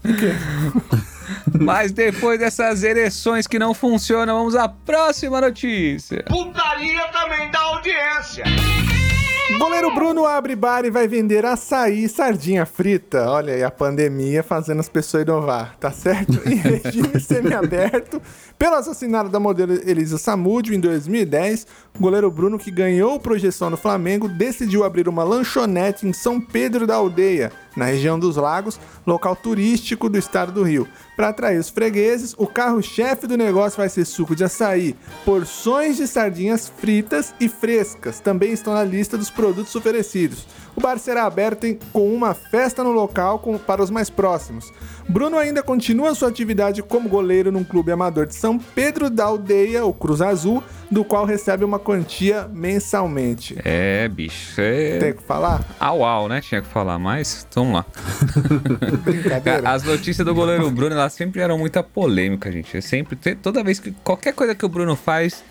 Mas 1.58 1.94
depois 1.94 2.38
dessas 2.38 2.84
ereções 2.84 3.48
que 3.48 3.58
não 3.58 3.74
funcionam, 3.74 4.38
vamos 4.38 4.56
à 4.58 4.68
próxima 4.68 5.40
notícia. 5.40 6.26
Putaria 6.28 7.08
também 7.14 7.50
dá 7.50 7.60
audiência. 7.60 8.44
Goleiro 9.62 9.94
Bruno 9.94 10.26
abre 10.26 10.56
bar 10.56 10.86
e 10.86 10.90
vai 10.90 11.08
vender 11.08 11.46
açaí 11.46 12.06
e 12.06 12.10
sardinha 12.10 12.66
frita. 12.66 13.30
Olha 13.30 13.54
aí, 13.54 13.64
a 13.64 13.70
pandemia 13.70 14.42
fazendo 14.42 14.80
as 14.80 14.90
pessoas 14.90 15.22
inovar, 15.22 15.78
tá 15.80 15.92
certo? 15.92 16.34
Em 16.50 16.56
regime 16.56 17.20
semiaberto, 17.22 18.20
pelo 18.58 18.74
assassinato 18.74 19.30
da 19.30 19.40
modelo 19.40 19.74
Elisa 19.88 20.18
Samúdio 20.18 20.74
em 20.74 20.80
2010, 20.80 21.68
o 21.96 22.00
goleiro 22.00 22.32
Bruno, 22.32 22.58
que 22.58 22.72
ganhou 22.72 23.20
projeção 23.20 23.70
no 23.70 23.78
Flamengo, 23.78 24.28
decidiu 24.28 24.84
abrir 24.84 25.08
uma 25.08 25.24
lanchonete 25.24 26.08
em 26.08 26.14
São 26.14 26.42
Pedro 26.42 26.88
da 26.88 26.96
Aldeia, 26.96 27.52
na 27.76 27.86
região 27.86 28.20
dos 28.20 28.36
Lagos, 28.36 28.80
local 29.06 29.36
turístico 29.36 30.10
do 30.10 30.18
estado 30.18 30.52
do 30.52 30.64
Rio. 30.64 30.88
Para 31.16 31.30
atrair 31.30 31.60
os 31.60 31.70
fregueses, 31.70 32.34
o 32.38 32.48
carro-chefe 32.48 33.28
do 33.28 33.38
negócio 33.38 33.78
vai 33.78 33.90
ser 33.90 34.06
suco 34.06 34.36
de 34.36 34.44
açaí, 34.44 34.96
porções 35.24 35.98
de 35.98 36.08
sardinhas 36.08 36.72
fritas 36.78 37.34
e 37.40 37.48
frescas, 37.48 38.20
também 38.20 38.52
estão 38.52 38.74
na 38.74 38.84
lista 38.84 39.18
dos 39.18 39.30
produtos 39.30 39.76
oferecidos. 39.76 40.46
O 40.76 40.82
bar 40.82 40.98
será 40.98 41.24
aberto 41.26 41.66
em- 41.66 41.78
com 41.92 42.14
uma 42.14 42.34
festa 42.34 42.84
no 42.84 42.92
local 42.92 43.40
com- 43.40 43.58
para 43.58 43.84
os 43.84 43.90
mais 43.90 44.10
próximos. 44.10 44.72
Bruno 45.08 45.38
ainda 45.38 45.62
continua 45.62 46.16
sua 46.16 46.30
atividade 46.30 46.82
como 46.82 47.10
goleiro 47.10 47.52
num 47.52 47.64
clube 47.64 47.92
amador 47.92 48.26
de 48.26 48.36
São 48.36 48.58
Pedro 48.58 49.10
da 49.10 49.26
Aldeia, 49.26 49.84
o 49.86 49.94
Cruz 49.94 50.22
Azul, 50.22 50.64
do 50.90 51.04
qual 51.04 51.26
recebe 51.26 51.66
uma 51.66 51.78
quantia 51.80 52.48
mensalmente. 52.54 53.58
É, 53.66 54.08
bicho, 54.08 54.60
é... 54.62 55.00
Tem 55.00 55.14
que 55.14 55.24
falar? 55.24 55.66
Au, 55.80 56.04
au, 56.06 56.30
né? 56.30 56.40
Tinha 56.40 56.62
que 56.62 56.68
falar, 56.68 56.98
mas 56.98 57.46
vamos 57.54 57.74
lá. 57.74 57.86
Brincadeira. 59.04 59.70
As 59.70 59.84
notícias 59.84 60.26
do 60.26 60.34
goleiro 60.34 60.70
Bruno, 60.72 60.94
elas 60.96 61.14
sempre 61.14 61.42
eram 61.42 61.58
muita 61.58 61.84
polêmica, 61.84 62.52
gente. 62.52 62.76
É 62.78 62.82
sempre, 62.82 63.16
toda 63.36 63.64
vez 63.64 63.80
que 63.80 63.92
qualquer 64.04 64.34
coisa 64.34 64.56
que 64.56 64.66
o 64.66 64.70
Bruno 64.70 64.96
faz 64.96 65.44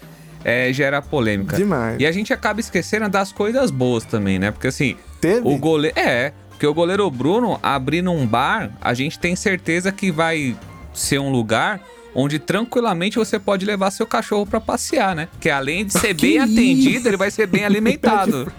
é, 0.45 0.73
gera 0.73 1.03
polêmica. 1.03 1.57
Demais. 1.57 2.01
E 2.01 2.07
a 2.07 2.13
gente 2.13 2.33
acaba 2.33 2.61
esquecendo 2.61 3.09
das 3.09 3.31
coisas 3.33 3.71
boas 3.71 4.05
também, 4.05 4.39
né? 4.39 4.51
Porque 4.51 4.69
assim, 4.69 4.97
Teve? 5.21 5.47
o 5.47 5.57
goleiro. 5.59 5.99
É, 5.99 6.33
porque 6.51 6.67
o 6.67 6.75
goleiro 6.75 7.11
Bruno 7.11 7.59
abrindo 7.63 8.11
um 8.11 8.27
bar, 8.27 8.71
a 8.81 8.93
gente 8.95 9.19
tem 9.19 9.35
certeza 9.37 9.91
que 9.93 10.11
vai 10.11 10.57
ser 10.93 11.19
um 11.19 11.31
lugar 11.31 11.81
onde 12.15 12.39
tranquilamente 12.39 13.17
você 13.19 13.39
pode 13.39 13.65
levar 13.65 13.91
seu 13.91 14.07
cachorro 14.07 14.45
pra 14.47 14.61
passear, 14.61 15.15
né? 15.15 15.29
Que 15.41 15.49
além 15.49 15.85
de 15.85 15.93
ser 15.93 16.13
Que 16.17 16.27
bem 16.27 16.37
isso? 16.37 16.53
atendido, 16.53 17.09
ele 17.09 17.17
vai 17.17 17.31
ser 17.31 17.47
bem 17.47 17.65
alimentado. 17.67 18.53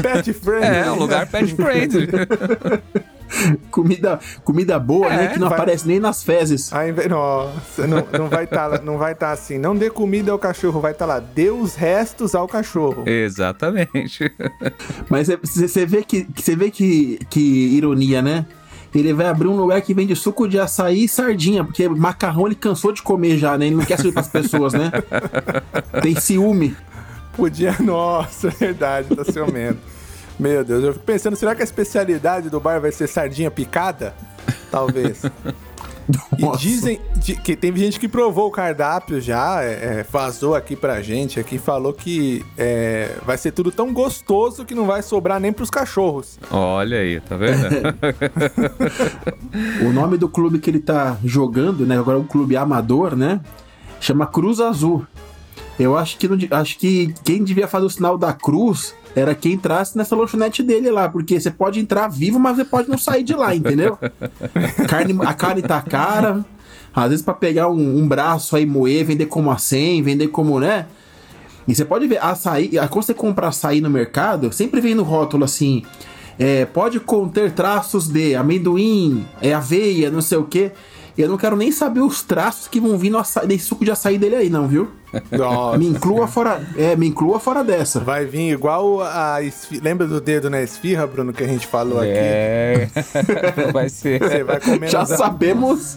Pet 0.00 0.32
friendly. 0.32 0.66
É, 0.66 0.90
um 0.90 0.96
lugar 0.96 1.26
pet 1.26 1.54
friendly. 1.54 2.08
Comida, 3.70 4.20
comida 4.44 4.78
boa, 4.78 5.06
É, 5.12 5.16
né? 5.16 5.26
Que 5.28 5.38
não 5.38 5.48
vai- 5.48 5.58
aparece 5.58 5.86
nem 5.86 5.98
nas 5.98 6.22
fezes. 6.22 6.72
Aí, 6.72 6.92
nossa, 7.08 7.86
não, 7.86 8.06
não 8.18 8.28
vai 8.28 8.44
estar 8.44 8.82
não 8.82 8.98
vai 8.98 9.14
tá 9.14 9.30
assim. 9.32 9.58
Não 9.58 9.74
dê 9.74 9.90
comida 9.90 10.32
ao 10.32 10.38
cachorro, 10.38 10.80
vai 10.80 10.92
estar 10.92 11.06
lá. 11.06 11.18
Dê 11.20 11.50
os 11.50 11.74
restos 11.74 12.34
ao 12.34 12.46
cachorro. 12.46 13.04
Exatamente. 13.06 14.32
Mas 15.08 15.28
você 15.28 15.86
vê 15.86 16.02
que 16.02 16.26
você 16.36 16.54
vê 16.56 16.70
que, 16.70 17.18
que 17.30 17.40
ironia, 17.40 18.20
né? 18.22 18.44
Ele 18.94 19.12
vai 19.14 19.26
abrir 19.26 19.48
um 19.48 19.56
lugar 19.56 19.80
que 19.80 19.94
vende 19.94 20.14
suco 20.14 20.46
de 20.46 20.58
açaí 20.58 21.04
e 21.04 21.08
sardinha, 21.08 21.64
porque 21.64 21.88
macarrão 21.88 22.44
ele 22.46 22.54
cansou 22.54 22.92
de 22.92 23.00
comer 23.02 23.38
já, 23.38 23.56
né? 23.56 23.66
Ele 23.66 23.76
não 23.76 23.84
quer 23.84 23.96
servir 23.96 24.12
pras 24.12 24.28
pessoas, 24.28 24.74
né? 24.74 24.90
Tem 26.02 26.14
ciúme. 26.14 26.76
Podia. 27.34 27.74
Nossa, 27.80 28.48
é 28.48 28.50
verdade, 28.50 29.16
tá 29.16 29.24
ciumento. 29.24 29.78
Meu 30.38 30.64
Deus, 30.64 30.82
eu 30.84 30.92
fico 30.92 31.04
pensando, 31.04 31.36
será 31.36 31.54
que 31.54 31.62
a 31.62 31.64
especialidade 31.64 32.50
do 32.50 32.58
bar 32.58 32.80
vai 32.80 32.92
ser 32.92 33.06
sardinha 33.06 33.50
picada? 33.50 34.14
Talvez. 34.70 35.22
E 36.36 36.58
dizem 36.58 37.00
que 37.44 37.54
tem 37.54 37.74
gente 37.76 37.98
que 37.98 38.08
provou 38.08 38.48
o 38.48 38.50
cardápio 38.50 39.20
já, 39.20 39.62
é, 39.62 40.00
é, 40.00 40.06
vazou 40.10 40.54
aqui 40.54 40.74
pra 40.74 41.00
gente, 41.00 41.38
aqui 41.38 41.58
falou 41.58 41.92
que 41.92 42.44
é, 42.56 43.16
vai 43.24 43.38
ser 43.38 43.52
tudo 43.52 43.70
tão 43.70 43.92
gostoso 43.92 44.64
que 44.64 44.74
não 44.74 44.86
vai 44.86 45.02
sobrar 45.02 45.38
nem 45.38 45.52
pros 45.52 45.70
cachorros. 45.70 46.38
Olha 46.50 46.98
aí, 46.98 47.20
tá 47.20 47.36
vendo? 47.36 47.62
O 49.86 49.92
nome 49.92 50.16
do 50.16 50.28
clube 50.28 50.58
que 50.58 50.70
ele 50.70 50.80
tá 50.80 51.16
jogando, 51.24 51.84
né? 51.86 51.98
Agora 51.98 52.16
é 52.16 52.20
um 52.20 52.26
clube 52.26 52.56
amador, 52.56 53.14
né? 53.14 53.40
Chama 54.00 54.26
Cruz 54.26 54.60
Azul. 54.60 55.06
Eu 55.78 55.96
acho 55.96 56.16
que, 56.18 56.26
não 56.28 56.38
acho 56.58 56.78
que 56.78 57.14
quem 57.22 57.44
devia 57.44 57.68
fazer 57.68 57.86
o 57.86 57.90
sinal 57.90 58.16
da 58.16 58.32
cruz 58.32 58.94
era 59.14 59.34
quem 59.34 59.52
entrasse 59.52 59.96
nessa 59.96 60.16
lanchonete 60.16 60.62
dele 60.62 60.90
lá, 60.90 61.08
porque 61.08 61.38
você 61.38 61.50
pode 61.50 61.78
entrar 61.78 62.08
vivo, 62.08 62.38
mas 62.38 62.56
você 62.56 62.64
pode 62.64 62.88
não 62.88 62.98
sair 62.98 63.22
de 63.22 63.34
lá, 63.34 63.54
entendeu? 63.54 63.98
carne, 64.88 65.16
a 65.20 65.34
carne 65.34 65.62
tá 65.62 65.80
cara. 65.80 66.44
Às 66.94 67.08
vezes 67.08 67.24
pra 67.24 67.34
pegar 67.34 67.68
um, 67.68 67.98
um 67.98 68.06
braço 68.06 68.54
aí, 68.56 68.66
moer, 68.66 69.04
vender 69.04 69.26
como 69.26 69.50
a 69.50 69.58
100, 69.58 70.02
vender 70.02 70.28
como, 70.28 70.60
né? 70.60 70.86
E 71.66 71.74
você 71.74 71.84
pode 71.84 72.06
ver, 72.06 72.22
açaí, 72.22 72.70
quando 72.90 73.04
você 73.04 73.14
compra 73.14 73.48
açaí 73.48 73.80
no 73.80 73.88
mercado, 73.88 74.52
sempre 74.52 74.80
vem 74.80 74.94
no 74.94 75.02
rótulo 75.02 75.44
assim: 75.44 75.82
é, 76.38 76.64
pode 76.64 76.98
conter 77.00 77.52
traços 77.52 78.08
de 78.08 78.34
amendoim, 78.34 79.24
é, 79.40 79.54
aveia, 79.54 80.10
não 80.10 80.20
sei 80.20 80.38
o 80.38 80.44
quê. 80.44 80.72
E 81.16 81.22
eu 81.22 81.28
não 81.28 81.36
quero 81.36 81.56
nem 81.56 81.70
saber 81.70 82.00
os 82.00 82.22
traços 82.22 82.66
que 82.68 82.80
vão 82.80 82.96
vir 82.96 83.10
no 83.10 83.18
açaí, 83.18 83.46
nesse 83.46 83.66
suco 83.66 83.84
de 83.84 83.90
açaí 83.90 84.16
dele 84.16 84.36
aí, 84.36 84.50
não, 84.50 84.66
viu? 84.66 84.88
Nossa. 85.30 85.78
Me 85.78 85.86
inclua 85.86 86.26
fora, 86.26 86.66
é, 86.76 86.96
me 86.96 87.08
inclua 87.08 87.38
fora 87.38 87.62
dessa. 87.62 88.00
Vai 88.00 88.24
vir 88.24 88.52
igual 88.52 89.02
a 89.02 89.42
esfi... 89.42 89.78
Lembra 89.78 90.06
do 90.06 90.20
dedo 90.20 90.48
na 90.48 90.62
esfirra, 90.62 91.06
Bruno, 91.06 91.32
que 91.32 91.44
a 91.44 91.46
gente 91.46 91.66
falou 91.66 91.98
aqui? 91.98 92.12
É. 92.14 92.88
Vai 93.72 93.88
ser. 93.88 94.20
Você 94.20 94.42
vai 94.42 94.60
comendo, 94.60 94.90
Já 94.90 95.02
os, 95.02 95.08
sabemos. 95.10 95.96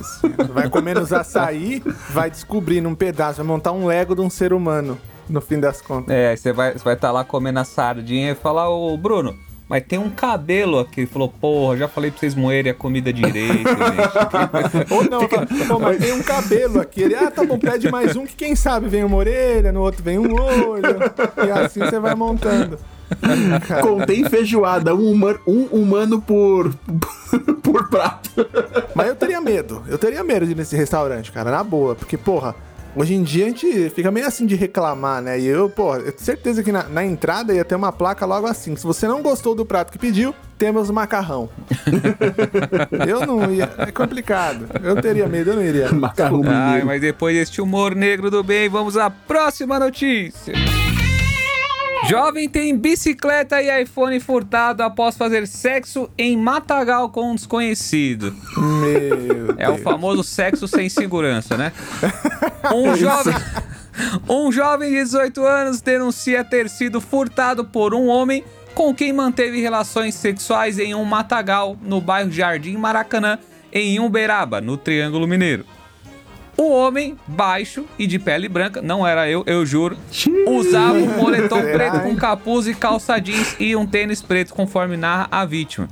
vai 0.53 0.69
comendo 0.69 1.01
os 1.01 1.13
açaí, 1.13 1.81
vai 2.09 2.29
descobrir 2.29 2.81
num 2.81 2.95
pedaço, 2.95 3.37
vai 3.37 3.45
montar 3.45 3.71
um 3.71 3.85
Lego 3.85 4.15
de 4.15 4.21
um 4.21 4.29
ser 4.29 4.53
humano, 4.53 4.97
no 5.29 5.41
fim 5.41 5.59
das 5.59 5.81
contas. 5.81 6.13
É, 6.13 6.35
você 6.35 6.51
vai 6.51 6.71
estar 6.71 6.83
vai 6.83 6.95
tá 6.95 7.11
lá 7.11 7.23
comendo 7.23 7.59
a 7.59 7.63
sardinha 7.63 8.31
e 8.31 8.35
falar, 8.35 8.69
ô 8.69 8.95
Bruno, 8.97 9.35
mas 9.67 9.83
tem 9.83 9.97
um 9.97 10.09
cabelo 10.09 10.79
aqui. 10.79 11.01
Ele 11.01 11.07
falou, 11.07 11.29
porra, 11.29 11.77
já 11.77 11.87
falei 11.87 12.11
pra 12.11 12.19
vocês 12.19 12.35
moerem 12.35 12.71
a 12.71 12.75
comida 12.75 13.11
direito, 13.11 13.57
gente. 13.67 14.93
Ou 14.93 15.03
não, 15.09 15.27
pô, 15.67 15.79
mas 15.79 15.97
tem 15.97 16.13
um 16.13 16.21
cabelo 16.21 16.79
aqui. 16.79 17.01
Ele, 17.01 17.15
ah, 17.15 17.31
tá 17.31 17.43
bom, 17.43 17.57
pede 17.57 17.89
mais 17.89 18.15
um, 18.15 18.25
que 18.25 18.35
quem 18.35 18.55
sabe 18.55 18.87
vem 18.87 19.03
uma 19.03 19.17
orelha, 19.17 19.71
no 19.71 19.81
outro 19.81 20.03
vem 20.03 20.19
um 20.19 20.33
olho. 20.39 20.97
E 21.45 21.51
assim 21.51 21.79
você 21.79 21.99
vai 21.99 22.13
montando. 22.13 22.77
Contém 23.81 24.27
feijoada, 24.29 24.95
um 24.95 25.11
humano, 25.11 25.39
um 25.47 25.63
humano 25.65 26.21
por, 26.21 26.73
por 27.61 27.89
prato. 27.89 28.29
Mas 28.93 29.07
eu 29.07 29.15
teria 29.15 29.41
medo. 29.41 29.83
Eu 29.87 29.97
teria 29.97 30.23
medo 30.23 30.45
de 30.45 30.51
ir 30.53 30.55
nesse 30.55 30.75
restaurante, 30.75 31.31
cara, 31.31 31.51
na 31.51 31.63
boa. 31.63 31.95
Porque, 31.95 32.17
porra, 32.17 32.55
hoje 32.95 33.13
em 33.13 33.23
dia 33.23 33.45
a 33.45 33.47
gente 33.49 33.89
fica 33.89 34.11
meio 34.11 34.25
assim 34.25 34.45
de 34.45 34.55
reclamar, 34.55 35.21
né? 35.21 35.39
E 35.39 35.45
eu, 35.45 35.69
porra, 35.69 35.97
eu 35.97 36.11
tenho 36.11 36.19
certeza 36.19 36.63
que 36.63 36.71
na, 36.71 36.83
na 36.83 37.05
entrada 37.05 37.53
ia 37.53 37.65
ter 37.65 37.75
uma 37.75 37.91
placa 37.91 38.25
logo 38.25 38.47
assim. 38.47 38.75
Se 38.75 38.83
você 38.83 39.07
não 39.07 39.21
gostou 39.21 39.53
do 39.53 39.65
prato 39.65 39.91
que 39.91 39.99
pediu, 39.99 40.33
temos 40.57 40.89
macarrão. 40.89 41.49
eu 43.07 43.25
não 43.25 43.51
ia. 43.51 43.71
É 43.77 43.91
complicado. 43.91 44.67
Eu 44.81 45.01
teria 45.01 45.27
medo, 45.27 45.51
eu 45.51 45.55
não 45.55 45.63
iria. 45.63 45.91
Macarrão 45.91 46.41
Ai, 46.45 46.83
mas 46.83 47.01
depois 47.01 47.35
deste 47.35 47.61
humor 47.61 47.93
negro 47.95 48.31
do 48.31 48.43
bem, 48.43 48.69
vamos 48.69 48.97
à 48.97 49.09
próxima 49.09 49.79
notícia. 49.79 50.53
Jovem 52.07 52.47
tem 52.47 52.77
bicicleta 52.77 53.61
e 53.61 53.81
iPhone 53.81 54.19
furtado 54.19 54.83
após 54.83 55.17
fazer 55.17 55.47
sexo 55.47 56.09
em 56.17 56.37
Matagal 56.37 57.09
com 57.09 57.31
um 57.31 57.35
desconhecido. 57.35 58.35
Meu 58.55 59.55
É 59.57 59.67
o 59.67 59.73
Deus. 59.73 59.81
famoso 59.83 60.23
sexo 60.23 60.67
sem 60.67 60.87
segurança, 60.89 61.57
né? 61.57 61.71
Um 62.73 62.95
jovem, 62.95 63.33
um 64.27 64.51
jovem 64.51 64.89
de 64.89 64.95
18 65.03 65.45
anos 65.45 65.81
denuncia 65.81 66.43
ter 66.43 66.67
sido 66.67 66.99
furtado 66.99 67.63
por 67.63 67.93
um 67.93 68.07
homem 68.07 68.43
com 68.73 68.93
quem 68.93 69.13
manteve 69.13 69.61
relações 69.61 70.15
sexuais 70.15 70.79
em 70.79 70.95
um 70.95 71.05
matagal 71.05 71.77
no 71.83 72.01
bairro 72.01 72.31
Jardim 72.31 72.75
Maracanã, 72.75 73.37
em 73.71 73.99
Uberaba, 73.99 74.59
no 74.59 74.77
Triângulo 74.77 75.27
Mineiro. 75.27 75.63
O 76.57 76.71
homem, 76.71 77.17
baixo 77.27 77.85
e 77.99 78.07
de 78.07 78.17
pele 78.17 78.47
branca, 78.47 78.81
não 78.81 79.05
era 79.05 79.29
eu, 79.29 79.43
eu 79.45 79.65
juro, 79.65 79.97
usava 80.47 80.97
um 80.97 81.17
moletom 81.17 81.61
preto 81.61 81.99
com 81.99 82.15
capuz 82.15 82.65
e 82.67 82.73
calça 82.73 83.19
jeans 83.19 83.55
e 83.59 83.75
um 83.75 83.85
tênis 83.85 84.21
preto, 84.21 84.53
conforme 84.53 84.95
narra 84.95 85.27
a 85.29 85.43
vítima. 85.45 85.89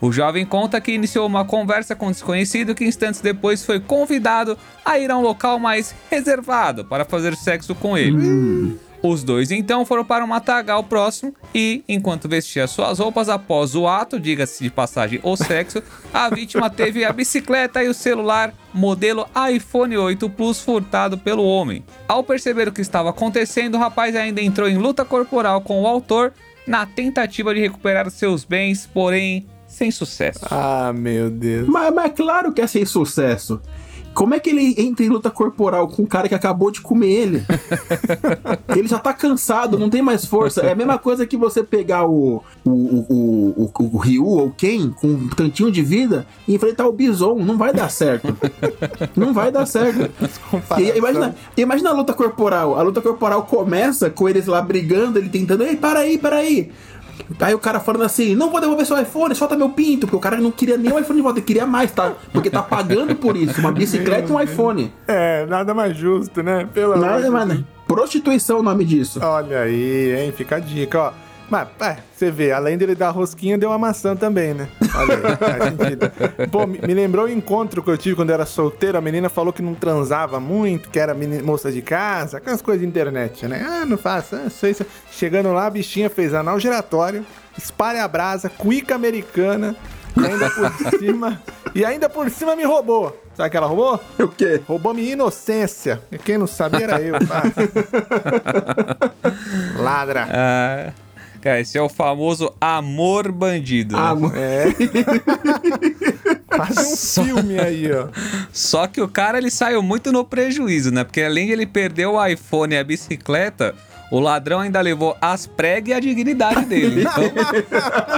O 0.00 0.12
jovem 0.12 0.44
conta 0.44 0.80
que 0.80 0.92
iniciou 0.92 1.26
uma 1.26 1.44
conversa 1.44 1.96
com 1.96 2.08
o 2.08 2.10
desconhecido 2.10 2.74
que 2.74 2.84
instantes 2.84 3.20
depois 3.20 3.64
foi 3.64 3.80
convidado 3.80 4.56
a 4.84 4.98
ir 4.98 5.10
a 5.10 5.16
um 5.16 5.22
local 5.22 5.58
mais 5.58 5.94
reservado 6.10 6.84
para 6.84 7.04
fazer 7.04 7.34
sexo 7.34 7.74
com 7.74 7.96
ele. 7.96 8.78
Os 9.06 9.22
dois 9.22 9.50
então 9.50 9.84
foram 9.84 10.02
para 10.02 10.24
um 10.24 10.28
matagal 10.28 10.82
próximo 10.82 11.34
e, 11.54 11.84
enquanto 11.86 12.26
vestia 12.26 12.66
suas 12.66 12.98
roupas 12.98 13.28
após 13.28 13.74
o 13.74 13.86
ato, 13.86 14.18
diga-se 14.18 14.64
de 14.64 14.70
passagem 14.70 15.20
ou 15.22 15.36
sexo, 15.36 15.82
a 16.10 16.30
vítima 16.30 16.70
teve 16.70 17.04
a 17.04 17.12
bicicleta 17.12 17.84
e 17.84 17.88
o 17.88 17.92
celular 17.92 18.54
modelo 18.72 19.28
iPhone 19.52 19.94
8 19.94 20.30
Plus 20.30 20.58
furtado 20.62 21.18
pelo 21.18 21.44
homem. 21.44 21.84
Ao 22.08 22.24
perceber 22.24 22.66
o 22.66 22.72
que 22.72 22.80
estava 22.80 23.10
acontecendo, 23.10 23.74
o 23.74 23.78
rapaz 23.78 24.16
ainda 24.16 24.40
entrou 24.40 24.70
em 24.70 24.78
luta 24.78 25.04
corporal 25.04 25.60
com 25.60 25.82
o 25.82 25.86
autor 25.86 26.32
na 26.66 26.86
tentativa 26.86 27.54
de 27.54 27.60
recuperar 27.60 28.10
seus 28.10 28.42
bens, 28.42 28.86
porém 28.86 29.46
sem 29.66 29.90
sucesso. 29.90 30.46
Ah, 30.50 30.94
meu 30.94 31.28
Deus. 31.28 31.68
Mas, 31.68 31.92
mas 31.92 32.12
claro 32.12 32.54
que 32.54 32.62
é 32.62 32.66
sem 32.66 32.86
sucesso. 32.86 33.60
Como 34.14 34.34
é 34.34 34.40
que 34.40 34.50
ele 34.50 34.74
entra 34.78 35.04
em 35.04 35.08
luta 35.08 35.30
corporal 35.30 35.88
com 35.88 36.02
um 36.02 36.06
cara 36.06 36.28
que 36.28 36.34
acabou 36.34 36.70
de 36.70 36.80
comer 36.80 37.10
ele? 37.10 37.46
ele 38.76 38.88
já 38.88 38.98
tá 38.98 39.12
cansado, 39.12 39.78
não 39.78 39.90
tem 39.90 40.00
mais 40.00 40.24
força. 40.24 40.60
É 40.62 40.72
a 40.72 40.74
mesma 40.74 40.98
coisa 40.98 41.26
que 41.26 41.36
você 41.36 41.62
pegar 41.62 42.06
o, 42.06 42.42
o, 42.64 42.70
o, 42.70 43.70
o, 43.76 43.88
o 43.92 43.98
Ryu 43.98 44.26
ou 44.26 44.50
Ken 44.50 44.90
com 44.90 45.08
um 45.08 45.28
tantinho 45.28 45.70
de 45.70 45.82
vida 45.82 46.26
e 46.46 46.54
enfrentar 46.54 46.86
o 46.86 46.92
Bison. 46.92 47.36
Não 47.38 47.58
vai 47.58 47.72
dar 47.72 47.90
certo. 47.90 48.36
Não 49.16 49.32
vai 49.32 49.50
dar 49.50 49.66
certo. 49.66 50.10
E, 50.78 50.96
imagina, 50.96 51.34
imagina 51.56 51.90
a 51.90 51.94
luta 51.94 52.12
corporal. 52.12 52.78
A 52.78 52.82
luta 52.82 53.00
corporal 53.00 53.42
começa 53.42 54.08
com 54.08 54.28
eles 54.28 54.46
lá 54.46 54.62
brigando, 54.62 55.18
ele 55.18 55.28
tentando, 55.28 55.64
ei, 55.64 55.76
para 55.76 56.00
aí, 56.00 56.18
para 56.18 56.36
aí. 56.36 56.70
Aí 57.40 57.54
o 57.54 57.58
cara 57.58 57.80
falando 57.80 58.04
assim, 58.04 58.34
não 58.34 58.50
vou 58.50 58.60
devolver 58.60 58.86
seu 58.86 59.00
iPhone, 59.00 59.34
solta 59.34 59.56
meu 59.56 59.70
pinto, 59.70 60.06
porque 60.06 60.16
o 60.16 60.20
cara 60.20 60.36
não 60.36 60.50
queria 60.50 60.76
nem 60.76 60.92
o 60.92 60.98
iPhone 60.98 61.16
de 61.16 61.22
volta, 61.22 61.38
ele 61.38 61.46
queria 61.46 61.66
mais, 61.66 61.90
tá? 61.90 62.12
Porque 62.32 62.50
tá 62.50 62.62
pagando 62.62 63.14
por 63.16 63.36
isso, 63.36 63.60
uma 63.60 63.72
bicicleta 63.72 64.30
e 64.30 64.32
um 64.32 64.40
iPhone. 64.40 64.92
É, 65.06 65.46
nada 65.46 65.74
mais 65.74 65.96
justo, 65.96 66.42
né? 66.42 66.68
Pelo 66.72 66.96
Nada, 66.96 67.30
mano. 67.30 67.54
Deus. 67.54 67.64
Prostituição 67.86 68.56
é 68.56 68.60
o 68.60 68.62
nome 68.62 68.84
disso. 68.84 69.20
Olha 69.22 69.60
aí, 69.60 70.16
hein? 70.16 70.32
Fica 70.32 70.56
a 70.56 70.58
dica, 70.58 70.98
ó. 70.98 71.12
Mas, 71.50 71.68
é, 71.80 71.96
você 72.14 72.30
vê, 72.30 72.52
além 72.52 72.78
dele 72.78 72.94
dar 72.94 73.10
rosquinha, 73.10 73.58
deu 73.58 73.70
uma 73.70 73.78
maçã 73.78 74.16
também, 74.16 74.54
né? 74.54 74.68
Olha 74.94 75.16
aí, 75.16 75.36
faz 75.36 75.64
sentido. 75.64 76.12
Pô, 76.50 76.66
me, 76.66 76.78
me 76.78 76.94
lembrou 76.94 77.26
o 77.26 77.30
encontro 77.30 77.82
que 77.82 77.90
eu 77.90 77.98
tive 77.98 78.16
quando 78.16 78.30
eu 78.30 78.34
era 78.34 78.46
solteiro. 78.46 78.96
A 78.96 79.00
menina 79.00 79.28
falou 79.28 79.52
que 79.52 79.62
não 79.62 79.74
transava 79.74 80.40
muito, 80.40 80.88
que 80.88 80.98
era 80.98 81.14
moça 81.44 81.70
de 81.70 81.82
casa, 81.82 82.38
aquelas 82.38 82.62
coisas 82.62 82.80
de 82.80 82.88
internet, 82.88 83.46
né? 83.46 83.64
Ah, 83.68 83.84
não 83.84 83.98
faço, 83.98 84.36
ah, 84.36 84.48
sei, 84.50 84.72
sei. 84.74 84.86
Chegando 85.10 85.52
lá, 85.52 85.66
a 85.66 85.70
bichinha 85.70 86.08
fez 86.08 86.32
anal 86.34 86.58
giratório, 86.58 87.24
espalha 87.58 88.04
a 88.04 88.08
brasa, 88.08 88.48
cuica 88.48 88.94
americana, 88.94 89.76
e 90.16 90.24
ainda 90.24 90.50
por 90.50 90.72
cima. 90.98 91.42
E 91.74 91.84
ainda 91.84 92.08
por 92.08 92.30
cima 92.30 92.56
me 92.56 92.64
roubou. 92.64 93.20
Sabe 93.36 93.48
o 93.48 93.50
que 93.50 93.56
ela 93.56 93.66
roubou? 93.66 94.00
O 94.20 94.28
quê? 94.28 94.62
Roubou 94.66 94.94
minha 94.94 95.12
inocência. 95.12 96.00
E 96.10 96.16
Quem 96.16 96.38
não 96.38 96.46
sabia 96.46 96.84
era 96.84 97.00
eu, 97.00 97.14
tá? 97.26 97.42
Ladra. 99.76 100.28
Ah, 100.30 100.92
cara, 101.44 101.60
esse 101.60 101.76
é 101.78 101.82
o 101.82 101.88
famoso 101.88 102.52
amor 102.60 103.30
bandido. 103.30 103.94
né? 103.94 104.02
Ah, 104.04 104.14
mo- 104.14 104.32
É. 104.34 104.64
Faz 106.56 106.76
um 107.18 107.24
filme 107.24 107.58
aí, 107.58 107.90
ó. 107.92 108.08
Só 108.52 108.86
que 108.86 109.00
o 109.00 109.08
cara 109.08 109.38
ele 109.38 109.50
saiu 109.50 109.82
muito 109.82 110.12
no 110.12 110.24
prejuízo, 110.24 110.90
né? 110.90 111.04
Porque 111.04 111.20
além 111.22 111.46
de 111.46 111.52
ele 111.52 111.66
perder 111.66 112.06
o 112.06 112.24
iPhone 112.26 112.74
e 112.74 112.78
a 112.78 112.84
bicicleta, 112.84 113.74
o 114.16 114.20
ladrão 114.20 114.60
ainda 114.60 114.80
levou 114.80 115.16
as 115.20 115.46
pregas 115.46 115.88
e 115.88 115.92
a 115.92 116.00
dignidade 116.00 116.64
dele. 116.66 117.04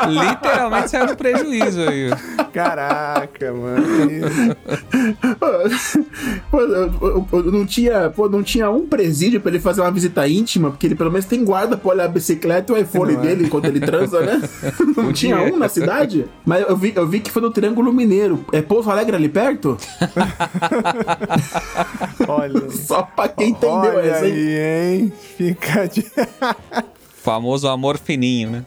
Então, 0.06 0.30
literalmente 0.30 0.90
saiu 0.90 1.06
no 1.06 1.16
prejuízo 1.16 1.80
aí. 1.88 2.10
Caraca, 2.52 3.52
mano. 3.52 3.84
Pô, 6.50 6.60
eu- 6.60 6.92
eu- 7.00 7.26
eu 7.32 7.52
não 7.52 7.66
tinha, 7.66 8.10
pô, 8.10 8.28
não 8.28 8.42
tinha 8.42 8.70
um 8.70 8.86
presídio 8.86 9.40
pra 9.40 9.50
ele 9.50 9.60
fazer 9.60 9.80
uma 9.80 9.90
visita 9.90 10.26
íntima, 10.28 10.70
porque 10.70 10.86
ele 10.86 10.94
pelo 10.94 11.10
menos 11.10 11.26
tem 11.26 11.44
guarda 11.44 11.76
pra 11.76 11.90
olhar 11.90 12.04
a 12.04 12.08
bicicleta 12.08 12.72
e 12.72 12.76
o 12.76 12.78
iPhone 12.78 13.14
Não 13.14 13.20
é? 13.20 13.26
dele 13.26 13.44
enquanto 13.46 13.64
ele 13.66 13.80
transa, 13.80 14.20
né? 14.20 14.40
Não 14.96 15.12
tinha 15.12 15.40
um 15.42 15.56
na 15.56 15.68
cidade? 15.68 16.26
Mas 16.44 16.62
eu 16.68 16.76
vi, 16.76 16.92
eu 16.94 17.06
vi 17.06 17.20
que 17.20 17.30
foi 17.30 17.42
no 17.42 17.50
Triângulo 17.50 17.92
Mineiro. 17.92 18.44
É 18.52 18.62
Pouso 18.62 18.90
Alegre 18.90 19.16
ali 19.16 19.28
perto? 19.28 19.76
Olha. 22.28 22.70
Só 22.70 23.02
pra 23.02 23.28
quem 23.28 23.50
entendeu 23.50 23.94
Olha 23.96 24.00
essa, 24.10 24.26
hein? 24.26 24.32
aí, 24.32 24.98
hein? 25.00 25.12
Fica 25.36 25.85
de... 25.88 26.04
Famoso 27.22 27.68
amor 27.68 27.98
fininho, 27.98 28.50
né? 28.50 28.64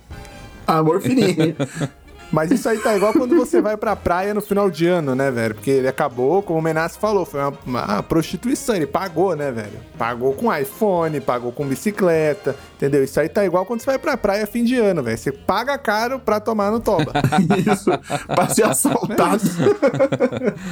Amor 0.68 1.02
fininho. 1.02 1.56
Mas 2.32 2.52
isso 2.52 2.68
aí 2.70 2.78
tá 2.78 2.96
igual 2.96 3.12
quando 3.14 3.36
você 3.36 3.62
vai 3.62 3.76
pra 3.76 3.96
praia 3.96 4.34
no 4.34 4.42
final 4.42 4.70
de 4.70 4.86
ano, 4.88 5.16
né, 5.16 5.32
velho? 5.32 5.56
Porque 5.56 5.70
ele 5.72 5.88
acabou, 5.88 6.42
como 6.44 6.60
o 6.60 6.62
Menace 6.62 6.98
falou, 7.00 7.26
foi 7.26 7.40
uma, 7.42 7.54
uma 7.66 8.04
prostituição. 8.04 8.76
Ele 8.76 8.86
pagou, 8.88 9.36
né, 9.36 9.52
velho? 9.52 9.80
Pagou 9.98 10.34
com 10.34 10.54
iPhone, 10.56 11.20
pagou 11.20 11.52
com 11.52 11.66
bicicleta, 11.66 12.56
entendeu? 12.76 13.04
Isso 13.04 13.20
aí 13.20 13.28
tá 13.30 13.44
igual 13.46 13.66
quando 13.66 13.82
você 13.82 13.88
vai 13.88 13.98
pra 13.98 14.16
praia 14.16 14.46
fim 14.46 14.64
de 14.64 14.76
ano, 14.78 15.02
velho. 15.02 15.18
Você 15.18 15.32
paga 15.32 15.78
caro 15.78 16.20
pra 16.20 16.40
tomar 16.40 16.72
no 16.72 16.80
toba. 16.80 17.12
Isso. 17.58 17.90
Pra 18.28 18.48
ser 18.50 18.66
assaltado. 18.66 19.42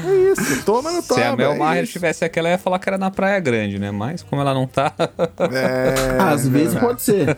É 0.06 0.32
isso, 0.32 0.64
toma 0.64 0.92
no 0.92 1.02
toba. 1.02 1.22
Se 1.22 1.28
a 1.28 1.36
Mel 1.36 1.54
é 1.54 1.58
Maher 1.58 1.84
isso. 1.84 1.94
tivesse 1.94 2.24
aqui, 2.24 2.38
ela 2.40 2.50
ia 2.50 2.58
falar 2.58 2.80
que 2.80 2.88
era 2.90 2.98
na 2.98 3.10
Praia 3.12 3.40
Grande, 3.40 3.80
né? 3.80 3.92
Mas 3.92 4.22
como 4.24 4.42
ela 4.42 4.54
não 4.54 4.68
tá. 4.68 4.94
É, 5.52 6.18
Às 6.22 6.48
vezes 6.48 6.74
verdade. 6.74 6.86
pode 6.86 7.02
ser. 7.02 7.38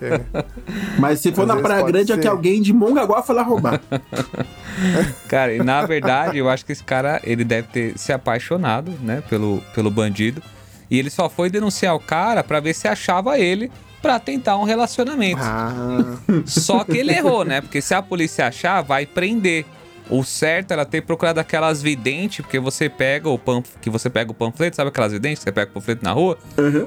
Mas 0.97 1.19
se 1.19 1.32
for 1.32 1.41
Às 1.43 1.47
na 1.47 1.53
vezes 1.55 1.67
Praia 1.67 1.84
Grande, 1.86 2.12
é 2.12 2.15
ser. 2.15 2.21
que 2.21 2.27
alguém 2.27 2.62
de 2.62 2.73
Mongaguá 2.73 3.21
foi 3.21 3.36
lá 3.36 3.41
roubar. 3.43 3.79
Cara, 5.28 5.54
e 5.54 5.60
na 5.60 5.86
verdade, 5.86 6.38
eu 6.38 6.50
acho 6.50 6.65
que 6.65 6.72
esse 6.72 6.84
cara, 6.84 7.19
ele 7.24 7.43
deve 7.43 7.67
ter 7.67 7.98
se 7.98 8.12
apaixonado, 8.12 8.91
né, 9.02 9.22
pelo, 9.30 9.62
pelo 9.74 9.91
bandido. 9.91 10.41
E 10.89 10.98
ele 10.98 11.10
só 11.10 11.30
foi 11.30 11.50
denunciar 11.50 11.95
o 11.95 12.00
cara 12.00 12.43
pra 12.43 12.60
ver 12.60 12.74
se 12.74 12.88
achava 12.88 13.38
ele 13.38 13.72
pra 14.02 14.17
tentar 14.19 14.58
um 14.58 14.63
relacionamento. 14.63 15.41
Ah, 15.43 16.17
Só 16.45 16.84
que 16.84 16.98
ele 16.98 17.12
errou, 17.12 17.43
né? 17.43 17.62
Porque 17.62 17.82
se 17.82 17.93
a 17.93 18.02
polícia 18.02 18.48
achar, 18.48 18.82
vai 18.82 19.06
prender. 19.06 19.65
O 20.10 20.24
certo 20.24 20.72
era 20.72 20.84
ter 20.86 21.02
procurado 21.02 21.39
aquelas 21.39 21.82
videntes, 21.84 22.41
porque 22.41 22.60
você 22.60 22.89
pega 22.89 23.30
o 23.30 23.38
panf... 23.38 23.76
que 23.80 23.89
você 23.89 24.10
pega 24.10 24.32
o 24.32 24.34
panfleto, 24.34 24.76
sabe 24.76 24.89
aquelas 24.89 25.12
videntes 25.12 25.39
que 25.39 25.43
você 25.43 25.52
pega 25.52 25.69
o 25.69 25.74
panfleto 25.76 26.04
na 26.04 26.12
rua? 26.12 26.38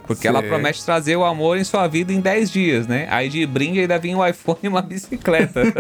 Porque 0.07 0.27
ela 0.27 0.43
promete 0.43 0.85
trazer 0.85 1.15
o 1.17 1.25
amor 1.25 1.57
em 1.57 1.63
sua 1.65 1.87
vida 1.87 2.13
em 2.13 2.21
10 2.21 2.51
dias, 2.51 2.87
né? 2.87 3.07
Aí 3.11 3.29
de 3.29 3.47
brinde 3.47 3.79
ainda 3.81 3.97
vinha 3.99 4.17
um 4.17 4.27
iPhone 4.27 4.59
e 4.65 4.69
uma 4.69 4.83
bicicleta. 4.83 5.63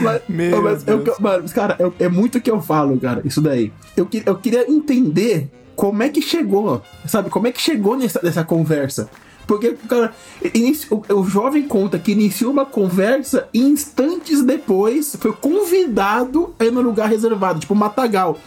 Mas, 0.00 0.22
Meu 0.28 0.62
mas 0.62 0.86
eu- 0.86 1.04
mano, 1.20 1.48
cara, 1.50 1.76
eu- 1.78 1.94
é 1.98 2.08
muito 2.08 2.40
que 2.40 2.50
eu 2.50 2.60
falo, 2.60 2.98
cara, 2.98 3.20
isso 3.24 3.40
daí. 3.40 3.72
Eu, 3.96 4.08
eu 4.24 4.36
queria 4.36 4.70
entender 4.70 5.48
como 5.76 6.02
é 6.02 6.08
que 6.08 6.22
chegou, 6.22 6.82
sabe? 7.06 7.30
Como 7.30 7.46
é 7.46 7.52
que 7.52 7.60
chegou 7.60 7.96
nessa, 7.96 8.20
nessa 8.22 8.44
conversa? 8.44 9.08
Porque, 9.46 9.72
cara, 9.86 10.14
inici- 10.54 10.86
o, 10.90 11.02
o 11.16 11.24
jovem 11.24 11.64
conta 11.68 11.98
que 11.98 12.12
iniciou 12.12 12.50
uma 12.50 12.64
conversa 12.64 13.46
e 13.52 13.60
instantes 13.60 14.42
depois 14.42 15.14
foi 15.20 15.34
convidado 15.34 16.54
a 16.58 16.64
ir 16.64 16.72
no 16.72 16.80
lugar 16.80 17.10
reservado, 17.10 17.60
tipo 17.60 17.74
Matagal. 17.74 18.38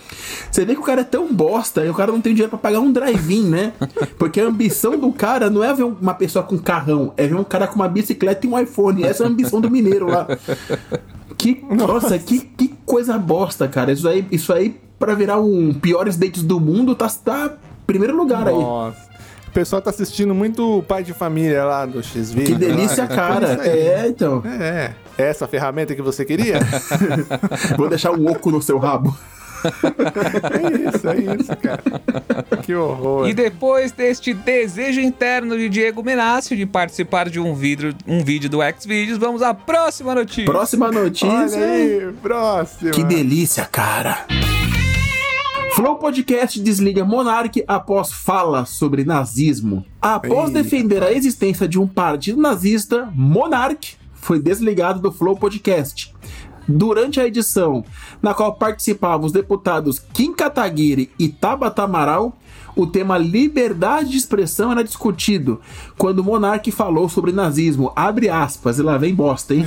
Você 0.52 0.66
vê 0.66 0.74
que 0.74 0.80
o 0.82 0.84
cara 0.84 1.02
é 1.02 1.04
tão 1.04 1.32
bosta 1.32 1.86
e 1.86 1.90
o 1.90 1.94
cara 1.94 2.12
não 2.12 2.20
tem 2.20 2.34
dinheiro 2.34 2.50
pra 2.50 2.58
pagar 2.58 2.80
um 2.80 2.92
drive-in, 2.92 3.44
né? 3.48 3.74
Porque 4.18 4.42
a 4.42 4.46
ambição 4.48 4.98
do 4.98 5.12
cara 5.12 5.52
não 5.52 5.63
é 5.63 5.72
ver 5.72 5.84
uma 5.84 6.16
pessoa 6.16 6.44
com 6.44 6.58
carrão, 6.58 7.13
é 7.16 7.28
ver 7.28 7.36
um 7.36 7.44
cara 7.44 7.68
com 7.68 7.76
uma 7.76 7.88
bicicleta 7.88 8.48
e 8.48 8.50
um 8.50 8.58
iPhone. 8.60 9.04
Essa 9.04 9.22
é 9.24 9.28
a 9.28 9.30
ambição 9.30 9.62
do 9.62 9.70
mineiro 9.70 10.08
lá. 10.08 10.26
Que, 11.38 11.63
nossa, 11.70 12.18
que, 12.18 12.40
que 12.40 12.74
coisa 12.88 13.20
bosta, 13.20 13.68
cara. 13.68 13.92
Isso 13.92 14.08
aí, 14.08 14.26
isso 14.32 14.52
aí 14.52 14.76
pra 15.00 15.14
virar 15.14 15.40
um 15.40 15.74
piores 15.74 16.18
dates 16.18 16.44
do 16.44 16.60
mundo, 16.60 16.96
tá, 16.96 17.08
tá 17.24 17.54
primeiro 17.86 18.16
lugar 18.16 18.48
aí. 18.48 18.54
nossa. 18.54 19.08
O 19.48 19.52
pessoal 19.58 19.82
tá 19.82 19.90
assistindo 19.90 20.36
muito 20.36 20.80
o 20.80 20.84
pai 20.84 21.04
de 21.04 21.14
família 21.14 21.64
lá 21.64 21.86
do 21.86 22.04
X-Video. 22.04 22.46
Que 22.46 22.54
delícia, 22.56 23.06
lá. 23.06 23.16
cara. 23.16 23.54
Isso 23.54 23.62
aí. 23.62 23.80
É, 23.80 24.08
então. 24.08 24.44
É, 24.46 24.94
é 25.18 25.30
essa 25.30 25.46
a 25.46 25.48
ferramenta 25.48 25.96
que 25.96 26.02
você 26.02 26.24
queria? 26.24 26.60
Vou 27.76 27.90
deixar 27.90 28.12
um 28.12 28.30
oco 28.30 28.52
no 28.52 28.62
seu 28.62 28.78
rabo. 28.78 29.18
é 29.66 30.96
isso, 30.96 31.10
é 31.10 31.36
isso, 31.36 31.58
cara. 31.58 31.82
Que 32.62 32.76
horror. 32.76 33.28
E 33.28 33.34
depois 33.34 33.92
deste 33.92 34.32
desejo 34.32 35.02
interno 35.02 35.58
de 35.58 35.70
Diego 35.70 36.04
Menácio 36.04 36.56
de 36.56 36.66
participar 36.66 37.28
de 37.28 37.40
um 37.40 37.56
vídeo, 37.56 37.96
um 38.06 38.24
vídeo 38.24 38.50
do 38.50 38.60
Xvideos, 38.80 39.18
vamos 39.18 39.42
à 39.42 39.56
próxima 39.56 40.14
notícia. 40.14 40.46
Próxima 40.46 40.92
notícia. 40.92 41.28
Olha 41.28 41.66
aí, 41.66 42.14
próximo. 42.22 42.92
Que 42.92 43.04
delícia, 43.04 43.66
cara. 43.66 44.28
Flow 45.78 45.98
Podcast 45.98 46.60
desliga 46.60 47.06
Monark 47.06 47.63
após 47.68 48.12
fala 48.12 48.66
sobre 48.66 49.06
nazismo. 49.06 49.86
Após 50.02 50.48
Eita. 50.48 50.63
defender 50.63 51.04
a 51.04 51.13
existência 51.13 51.68
de 51.68 51.80
um 51.80 51.86
partido 51.86 52.42
nazista, 52.42 53.08
Monark 53.13 53.96
foi 54.12 54.42
desligado 54.42 55.00
do 55.00 55.12
Flow 55.12 55.38
Podcast. 55.38 56.16
Durante 56.68 57.20
a 57.20 57.28
edição, 57.28 57.86
na 58.24 58.34
qual 58.34 58.56
participavam 58.56 59.28
os 59.28 59.32
deputados 59.32 60.00
Kim 60.00 60.34
Kataguiri 60.34 61.12
e 61.20 61.30
Tabata 61.30 61.84
Amaral, 61.84 62.36
o 62.78 62.88
tema 62.88 63.18
liberdade 63.18 64.10
de 64.12 64.18
expressão 64.18 64.72
era 64.72 64.84
discutido 64.84 65.60
quando 65.98 66.20
o 66.20 66.24
monarca 66.24 66.72
falou 66.72 67.10
sobre 67.10 67.32
nazismo. 67.32 67.92
Abre 67.96 68.30
aspas, 68.30 68.78
e 68.80 68.82
lá 68.84 68.98
vem 68.98 69.13
bosta, 69.13 69.54
hein? 69.56 69.66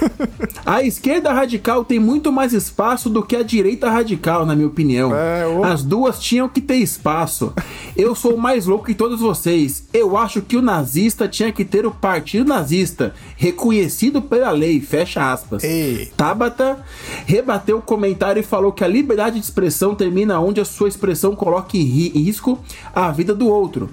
a 0.64 0.82
esquerda 0.82 1.32
radical 1.32 1.84
tem 1.84 1.98
muito 1.98 2.30
mais 2.32 2.52
espaço 2.52 3.08
do 3.08 3.22
que 3.22 3.34
a 3.36 3.42
direita 3.42 3.90
radical, 3.90 4.44
na 4.46 4.54
minha 4.54 4.68
opinião. 4.68 5.14
É, 5.14 5.46
ô. 5.46 5.64
As 5.64 5.82
duas 5.82 6.20
tinham 6.20 6.48
que 6.48 6.60
ter 6.60 6.76
espaço. 6.76 7.52
Eu 7.96 8.14
sou 8.14 8.36
mais 8.36 8.66
louco 8.66 8.86
que 8.86 8.94
todos 8.94 9.20
vocês. 9.20 9.86
Eu 9.92 10.16
acho 10.16 10.42
que 10.42 10.56
o 10.56 10.62
nazista 10.62 11.26
tinha 11.28 11.52
que 11.52 11.64
ter 11.64 11.86
o 11.86 11.90
partido 11.90 12.48
nazista, 12.48 13.14
reconhecido 13.36 14.20
pela 14.22 14.50
lei. 14.50 14.80
Fecha 14.80 15.32
aspas. 15.32 15.62
Ei. 15.64 16.10
Tabata 16.16 16.78
rebateu 17.26 17.78
o 17.78 17.82
comentário 17.82 18.40
e 18.40 18.44
falou 18.44 18.72
que 18.72 18.84
a 18.84 18.88
liberdade 18.88 19.38
de 19.38 19.44
expressão 19.44 19.94
termina 19.94 20.40
onde 20.40 20.60
a 20.60 20.64
sua 20.64 20.88
expressão 20.88 21.34
coloca 21.34 21.76
em 21.76 21.82
ri- 21.82 22.12
em 22.14 22.22
risco 22.42 22.58
a 22.94 23.10
vida 23.12 23.34
do 23.34 23.46
outro. 23.48 23.88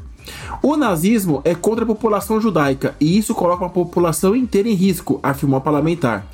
O 0.61 0.75
nazismo 0.75 1.41
é 1.43 1.53
contra 1.55 1.83
a 1.83 1.87
população 1.87 2.41
judaica 2.41 2.95
e 2.99 3.17
isso 3.17 3.33
coloca 3.35 3.65
a 3.65 3.69
população 3.69 4.35
inteira 4.35 4.67
em 4.69 4.73
risco, 4.73 5.19
afirmou 5.23 5.57
a 5.57 5.61
parlamentar. 5.61 6.25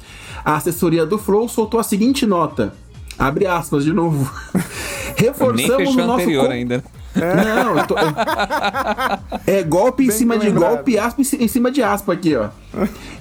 A 0.43 0.55
assessoria 0.55 1.05
do 1.05 1.17
Flow 1.17 1.47
soltou 1.49 1.79
a 1.79 1.83
seguinte 1.83 2.25
nota. 2.25 2.73
Abre 3.17 3.45
aspas 3.47 3.83
de 3.83 3.93
novo. 3.93 4.29
Reforçamos 5.15 5.95
o 5.95 5.97
nosso 5.97 6.13
anterior 6.23 6.45
com- 6.47 6.51
ainda. 6.51 6.83
não, 7.15 7.77
eu 7.77 7.87
tô... 7.87 7.95
É 9.47 9.63
golpe 9.63 10.03
em 10.03 10.07
Bem 10.07 10.15
cima 10.17 10.37
de 10.37 10.47
lembrado. 10.49 10.75
golpe, 10.75 10.97
aspa 10.97 11.21
em 11.21 11.43
em 11.45 11.47
cima 11.47 11.71
de 11.71 11.81
aspa 11.81 12.11
aqui, 12.13 12.35
ó. 12.35 12.49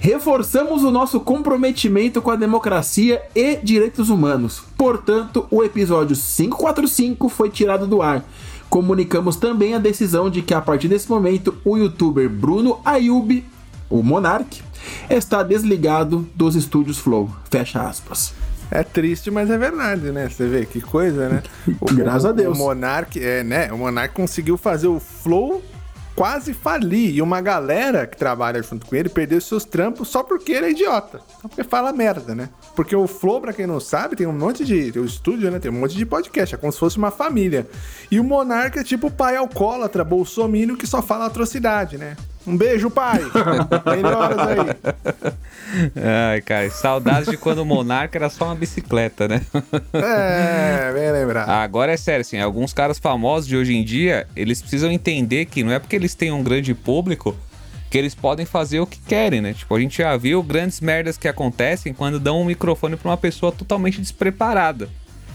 Reforçamos 0.01 0.83
o 0.83 0.91
nosso 0.91 1.21
comprometimento 1.21 2.21
com 2.21 2.31
a 2.31 2.37
democracia 2.37 3.23
e 3.37 3.57
direitos 3.63 4.09
humanos. 4.09 4.63
Portanto, 4.77 5.47
o 5.51 5.63
episódio 5.63 6.17
545 6.17 7.29
foi 7.29 7.49
tirado 7.51 7.87
do 7.87 8.03
ar. 8.03 8.25
Comunicamos 8.75 9.37
também 9.37 9.73
a 9.73 9.79
decisão 9.79 10.29
de 10.29 10.43
que 10.43 10.53
a 10.53 10.61
partir 10.61 10.89
desse 10.89 11.09
momento 11.09 11.57
o 11.65 11.77
youtuber 11.77 12.29
Bruno 12.29 12.81
Ayub, 12.85 13.45
o 13.89 14.03
Monark, 14.03 14.61
está 15.09 15.45
desligado 15.45 16.27
dos 16.35 16.57
estúdios 16.57 16.99
Flow. 16.99 17.31
Fecha 17.49 17.83
aspas. 17.83 18.35
É 18.73 18.83
triste, 18.83 19.31
mas 19.31 19.49
é 19.49 19.57
verdade, 19.57 20.11
né? 20.11 20.29
Você 20.29 20.49
vê 20.49 20.67
que 20.67 20.81
coisa, 20.81 21.29
né? 21.29 21.43
O, 21.81 21.85
Graças 21.95 22.25
o- 22.25 22.29
a 22.31 22.33
Deus. 22.33 22.59
O 22.59 22.61
Monark, 22.61 23.17
é, 23.17 23.45
né? 23.45 23.73
O 23.73 23.79
Monark 23.79 24.13
conseguiu 24.13 24.57
fazer 24.59 24.89
o 24.89 24.99
Flow 24.99 25.63
quase 26.15 26.55
falir. 26.55 27.15
E 27.15 27.23
uma 27.23 27.41
galera 27.41 28.07
que 28.07 28.17
trabalha 28.17 28.63
junto 28.63 28.87
com 28.87 28.97
ele 28.97 29.09
perdeu 29.09 29.41
seus 29.41 29.65
trampos 29.65 30.09
só 30.09 30.23
porque 30.23 30.53
ele 30.53 30.67
é 30.67 30.71
idiota. 30.71 31.21
Só 31.41 31.49
porque 31.49 31.65
fala 31.65 31.93
merda, 31.93 32.35
né? 32.35 32.49
Porque 32.75 32.95
o 32.95 33.07
Flow, 33.07 33.41
pra 33.41 33.53
quem 33.53 33.67
não 33.67 33.81
sabe, 33.81 34.17
tem 34.17 34.27
um 34.27 34.33
monte 34.33 34.65
de. 34.65 34.93
Tem 34.93 35.03
o 35.03 35.05
estúdio, 35.07 35.51
né? 35.51 35.59
Tem 35.59 35.71
um 35.71 35.75
monte 35.75 35.97
de 35.97 36.07
podcast. 36.07 36.55
É 36.55 36.59
como 36.59 36.73
se 36.73 36.79
fosse 36.79 36.97
uma 36.97 37.11
família. 37.11 37.67
E 38.11 38.19
o 38.21 38.25
Monark 38.25 38.79
é 38.79 38.85
tipo 38.85 39.09
o 39.09 39.11
pai 39.11 39.37
alcoólatra, 39.37 40.05
bolsomínio, 40.05 40.77
que 40.77 40.87
só 40.87 41.03
fala 41.03 41.27
atrocidade, 41.27 41.99
né? 41.99 42.17
Um 42.47 42.57
beijo, 42.57 42.91
pai! 42.91 43.21
Melhoras 43.87 44.39
aí. 44.39 44.59
Ai, 46.33 46.41
cara, 46.43 46.71
saudades 46.71 47.29
de 47.29 47.37
quando 47.37 47.59
o 47.59 47.65
Monarca 47.65 48.19
era 48.19 48.29
só 48.29 48.47
uma 48.47 48.55
bicicleta, 48.55 49.27
né? 49.27 49.41
É, 49.93 50.93
bem 50.93 51.11
lembrado. 51.11 51.49
Agora 51.49 51.93
é 51.93 51.97
sério, 51.97 52.21
assim, 52.21 52.39
alguns 52.39 52.73
caras 52.73 52.99
famosos 52.99 53.49
de 53.49 53.57
hoje 53.57 53.75
em 53.75 53.85
dia, 53.85 54.27
eles 54.37 54.61
precisam 54.61 54.93
entender 54.93 55.47
que 55.47 55.65
não 55.65 55.73
é 55.73 55.79
porque 55.79 55.97
eles 55.97 56.15
têm 56.15 56.33
um 56.33 56.43
grande 56.43 56.75
público 56.75 57.35
que 57.91 57.99
eles 57.99 58.15
podem 58.15 58.45
fazer 58.45 58.81
o 58.81 58.87
que 58.87 58.99
querem, 58.99 59.41
né? 59.41 59.53
Tipo, 59.55 59.75
a 59.75 59.81
gente 59.81 59.99
já 59.99 60.17
viu 60.17 60.43
grandes 60.43 60.81
merdas 60.81 61.17
que 61.17 61.29
acontecem 61.29 61.95
quando 61.95 62.19
dão 62.19 62.41
um 62.41 62.45
microfone 62.45 62.97
pra 62.97 63.11
uma 63.11 63.17
pessoa 63.17 63.53
totalmente 63.53 64.01
despreparada. 64.01 64.89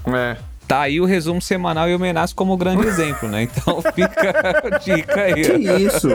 É. 0.05 0.37
Tá 0.69 0.81
aí 0.81 1.01
o 1.01 1.05
resumo 1.05 1.41
semanal 1.41 1.89
e 1.89 1.95
o 1.95 1.99
Menas 1.99 2.31
como 2.31 2.55
grande 2.55 2.85
exemplo, 2.85 3.27
né? 3.27 3.41
Então 3.41 3.81
fica 3.91 4.67
a 4.67 4.77
dica 4.77 5.21
aí. 5.21 5.33
Que 5.33 5.83
isso? 5.83 6.09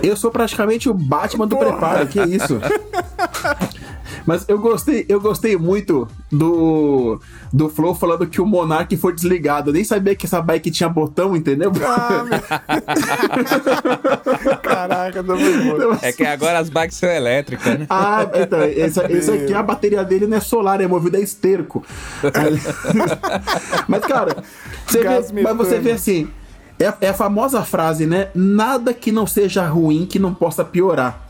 Eu 0.00 0.16
sou 0.16 0.30
praticamente 0.30 0.88
o 0.88 0.94
Batman 0.94 1.48
do 1.48 1.56
preparo, 1.56 2.06
que 2.06 2.20
isso? 2.22 2.60
Mas 4.26 4.44
eu 4.48 4.58
gostei, 4.58 5.06
eu 5.08 5.20
gostei 5.20 5.56
muito 5.56 6.08
do 6.30 7.20
do 7.52 7.68
Flow 7.68 7.94
falando 7.94 8.26
que 8.26 8.40
o 8.40 8.46
Monark 8.46 8.96
foi 8.96 9.12
desligado. 9.12 9.70
Eu 9.70 9.74
nem 9.74 9.84
sabia 9.84 10.14
que 10.14 10.26
essa 10.26 10.40
bike 10.40 10.70
tinha 10.70 10.88
botão, 10.88 11.36
entendeu? 11.36 11.72
Ah, 11.84 12.24
meu... 12.24 12.40
Caraca, 14.62 15.22
tô 15.22 15.36
muito 15.36 15.88
bom. 15.88 15.98
É 16.00 16.12
que 16.12 16.24
agora 16.24 16.58
as 16.58 16.70
bikes 16.70 16.96
são 16.96 17.10
elétricas, 17.10 17.78
né? 17.78 17.86
Ah, 17.90 18.26
então, 18.34 18.62
esse, 18.62 19.00
esse 19.12 19.30
aqui, 19.30 19.54
a 19.54 19.62
bateria 19.62 20.04
dele 20.04 20.26
não 20.26 20.36
é 20.36 20.40
solar, 20.40 20.80
é 20.80 20.86
movida 20.86 21.18
a 21.18 21.20
esterco. 21.20 21.84
mas, 23.88 24.04
cara, 24.04 24.42
você 24.86 25.02
vê, 25.02 25.42
mas 25.42 25.56
você 25.56 25.78
vê 25.78 25.92
assim, 25.92 26.28
é, 26.78 27.06
é 27.06 27.08
a 27.10 27.14
famosa 27.14 27.62
frase, 27.62 28.06
né? 28.06 28.28
Nada 28.34 28.94
que 28.94 29.12
não 29.12 29.26
seja 29.26 29.66
ruim 29.66 30.06
que 30.06 30.18
não 30.18 30.34
possa 30.34 30.64
piorar. 30.64 31.21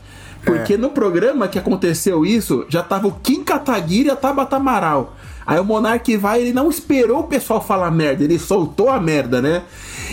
Porque 0.45 0.77
no 0.77 0.89
programa 0.89 1.47
que 1.47 1.57
aconteceu 1.57 2.25
isso, 2.25 2.65
já 2.67 2.83
tava 2.83 3.07
o 3.07 3.11
Kim 3.11 3.43
Kataguiri 3.43 4.09
e 4.09 4.11
a 4.11 4.15
Tabata 4.15 4.57
Amaral. 4.57 5.15
Aí 5.45 5.59
o 5.59 5.63
Monark 5.63 6.15
vai, 6.17 6.41
ele 6.41 6.53
não 6.53 6.69
esperou 6.69 7.19
o 7.19 7.23
pessoal 7.23 7.61
falar 7.61 7.91
merda, 7.91 8.23
ele 8.23 8.39
soltou 8.39 8.89
a 8.89 8.99
merda, 8.99 9.41
né? 9.41 9.63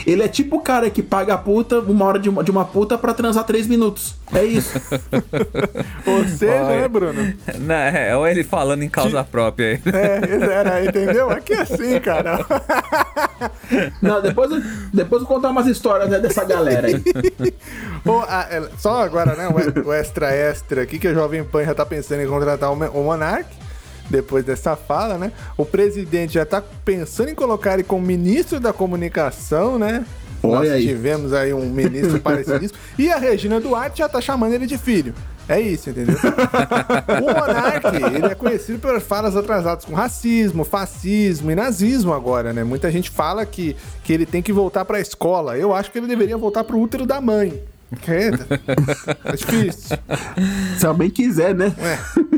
Ele 0.07 0.23
é 0.23 0.29
tipo 0.29 0.57
o 0.57 0.61
cara 0.61 0.89
que 0.89 1.03
paga 1.03 1.35
a 1.35 1.39
puta, 1.39 1.81
uma 1.81 2.05
hora 2.07 2.19
de 2.19 2.29
uma, 2.29 2.43
de 2.43 2.51
uma 2.51 2.65
puta 2.65 2.97
pra 2.97 3.13
transar 3.13 3.45
três 3.45 3.67
minutos. 3.67 4.15
É 4.33 4.45
isso. 4.45 4.81
Ou 6.07 6.25
seja, 6.27 6.65
né, 6.65 6.89
Bruno? 6.89 7.35
Não, 7.59 7.75
é, 7.75 8.17
ou 8.17 8.27
ele 8.27 8.45
falando 8.45 8.83
em 8.83 8.89
causa 8.89 9.23
própria 9.25 9.73
aí. 9.73 9.81
É, 9.93 10.53
era, 10.55 10.85
entendeu? 10.85 11.29
Aqui 11.31 11.53
é 11.53 11.61
assim, 11.63 11.99
cara. 12.01 12.39
Não, 14.01 14.23
depois, 14.23 14.51
eu- 14.51 14.63
depois 14.93 15.23
eu 15.23 15.29
vou 15.29 15.37
contar 15.37 15.51
umas 15.51 15.67
histórias 15.67 16.09
né, 16.09 16.19
dessa 16.19 16.45
galera 16.45 16.87
aí. 16.87 17.03
A- 18.29 18.69
só 18.79 19.03
agora, 19.03 19.35
né, 19.35 19.49
o, 19.49 19.89
o 19.89 19.93
extra 19.93 20.33
extra 20.33 20.83
aqui, 20.83 20.99
que 20.99 21.09
a 21.09 21.15
Jovem 21.15 21.45
Pan 21.45 21.65
já 21.65 21.75
tá 21.75 21.85
pensando 21.85 22.23
em 22.23 22.27
contratar 22.29 22.71
o, 22.71 22.75
o 22.75 23.05
Monark. 23.05 23.47
Depois 24.11 24.45
dessa 24.45 24.75
fala, 24.75 25.17
né? 25.17 25.33
O 25.57 25.65
presidente 25.65 26.35
já 26.35 26.45
tá 26.45 26.63
pensando 26.85 27.31
em 27.31 27.35
colocar 27.35 27.75
ele 27.75 27.85
como 27.85 28.05
ministro 28.05 28.59
da 28.59 28.73
comunicação, 28.73 29.79
né? 29.79 30.05
Olha 30.43 30.55
Nós 30.59 30.71
aí. 30.71 30.87
tivemos 30.87 31.33
aí 31.33 31.55
um 31.55 31.71
ministro 31.71 32.19
parecidíssimo. 32.21 32.79
E 32.99 33.11
a 33.11 33.17
Regina 33.17 33.61
Duarte 33.61 33.99
já 33.99 34.09
tá 34.09 34.21
chamando 34.21 34.55
ele 34.55 34.67
de 34.67 34.77
filho. 34.77 35.15
É 35.49 35.61
isso, 35.61 35.91
entendeu? 35.91 36.15
o 37.21 37.23
Monark, 37.23 37.87
ele 38.15 38.27
é 38.27 38.35
conhecido 38.37 38.79
pelas 38.79 39.03
falas 39.03 39.37
atrasadas 39.37 39.85
com 39.85 39.95
racismo, 39.95 40.65
fascismo 40.65 41.51
e 41.51 41.57
nazismo 41.57 42.13
agora, 42.13 42.53
né? 42.53 42.63
Muita 42.63 42.91
gente 42.91 43.11
fala 43.11 43.45
que, 43.45 43.77
que 44.05 44.13
ele 44.13 44.25
tem 44.25 44.43
que 44.43 44.53
voltar 44.53 44.85
pra 44.85 45.01
escola. 45.01 45.59
Eu 45.59 45.75
acho 45.75 45.91
que 45.91 45.99
ele 45.99 46.07
deveria 46.07 46.37
voltar 46.37 46.63
pro 46.63 46.79
útero 46.79 47.05
da 47.05 47.21
mãe. 47.21 47.61
Eita, 48.07 48.61
é 49.25 49.33
difícil. 49.37 49.97
Se 50.79 50.87
alguém 50.87 51.11
quiser, 51.11 51.55
né? 51.55 51.75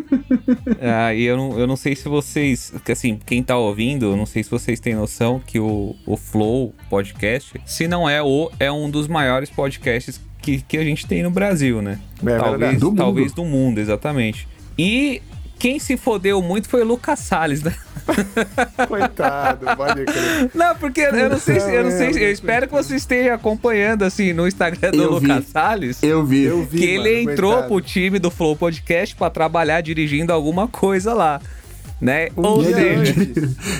Ah, 0.81 1.15
e 1.15 1.23
eu 1.25 1.37
não, 1.37 1.59
eu 1.59 1.67
não 1.67 1.77
sei 1.77 1.97
se 1.97 2.07
vocês. 2.09 2.73
que, 2.85 2.93
Assim, 2.93 3.19
quem 3.25 3.43
tá 3.43 3.57
ouvindo, 3.57 4.07
eu 4.07 4.17
não 4.17 4.27
sei 4.27 4.43
se 4.43 4.51
vocês 4.51 4.79
têm 4.79 4.95
noção 4.95 5.41
que 5.47 5.59
o, 5.59 5.95
o 6.07 6.17
Flow 6.17 6.75
podcast, 6.91 7.59
se 7.65 7.89
não 7.89 8.09
é 8.09 8.23
o, 8.23 8.51
é 8.61 8.71
um 8.71 8.91
dos 8.91 9.09
maiores 9.09 9.49
podcasts 9.49 10.21
que, 10.41 10.61
que 10.61 10.77
a 10.77 10.85
gente 10.85 11.07
tem 11.07 11.23
no 11.23 11.31
Brasil, 11.31 11.81
né? 11.81 11.99
É 12.27 12.37
talvez, 12.37 12.79
Do 12.79 12.89
mundo. 12.89 12.97
talvez 12.99 13.33
do 13.33 13.45
mundo, 13.45 13.79
exatamente. 13.81 14.47
E 14.77 15.23
quem 15.63 15.79
se 15.79 15.97
fodeu 15.97 16.43
muito 16.43 16.69
foi 16.69 16.83
o 16.83 16.85
Lucas 16.85 17.21
Salles, 17.21 17.63
né? 17.63 17.73
Coitado, 18.89 19.65
pode 19.77 20.05
crer. 20.07 20.51
Não, 20.53 20.75
porque 20.75 21.03
eu 21.03 21.31
não 21.31 21.39
sei, 21.39 21.61
se- 21.61 21.73
eu 21.73 21.85
não 21.85 21.91
sei, 21.93 22.13
se- 22.13 22.21
eu 22.21 22.33
espero 22.33 22.67
que 22.67 22.73
você 22.73 22.97
esteja 22.97 23.35
acompanhando 23.35 24.03
assim 24.03 24.33
no 24.33 24.49
Instagram 24.49 24.91
do 24.91 25.01
Eu 25.03 25.21
vi. 25.21 25.29
Lucas 25.29 25.47
Salles. 25.47 26.03
Eu 26.03 26.25
vi. 26.27 26.43
Eu 26.43 26.65
vi, 26.65 26.79
que 26.79 26.85
ele 26.85 27.19
mano, 27.21 27.31
entrou 27.33 27.53
coitado. 27.53 27.69
pro 27.75 27.81
time 27.81 28.19
do 28.19 28.29
Flow 28.29 28.57
Podcast 28.57 29.15
pra 29.15 29.31
trabalhar 29.31 29.81
dirigindo 29.83 30.33
alguma 30.33 30.67
coisa 30.67 31.15
lá, 31.15 31.41
né? 32.01 32.29
Ou 32.35 32.61
dia 32.65 32.75
seja. 32.75 33.15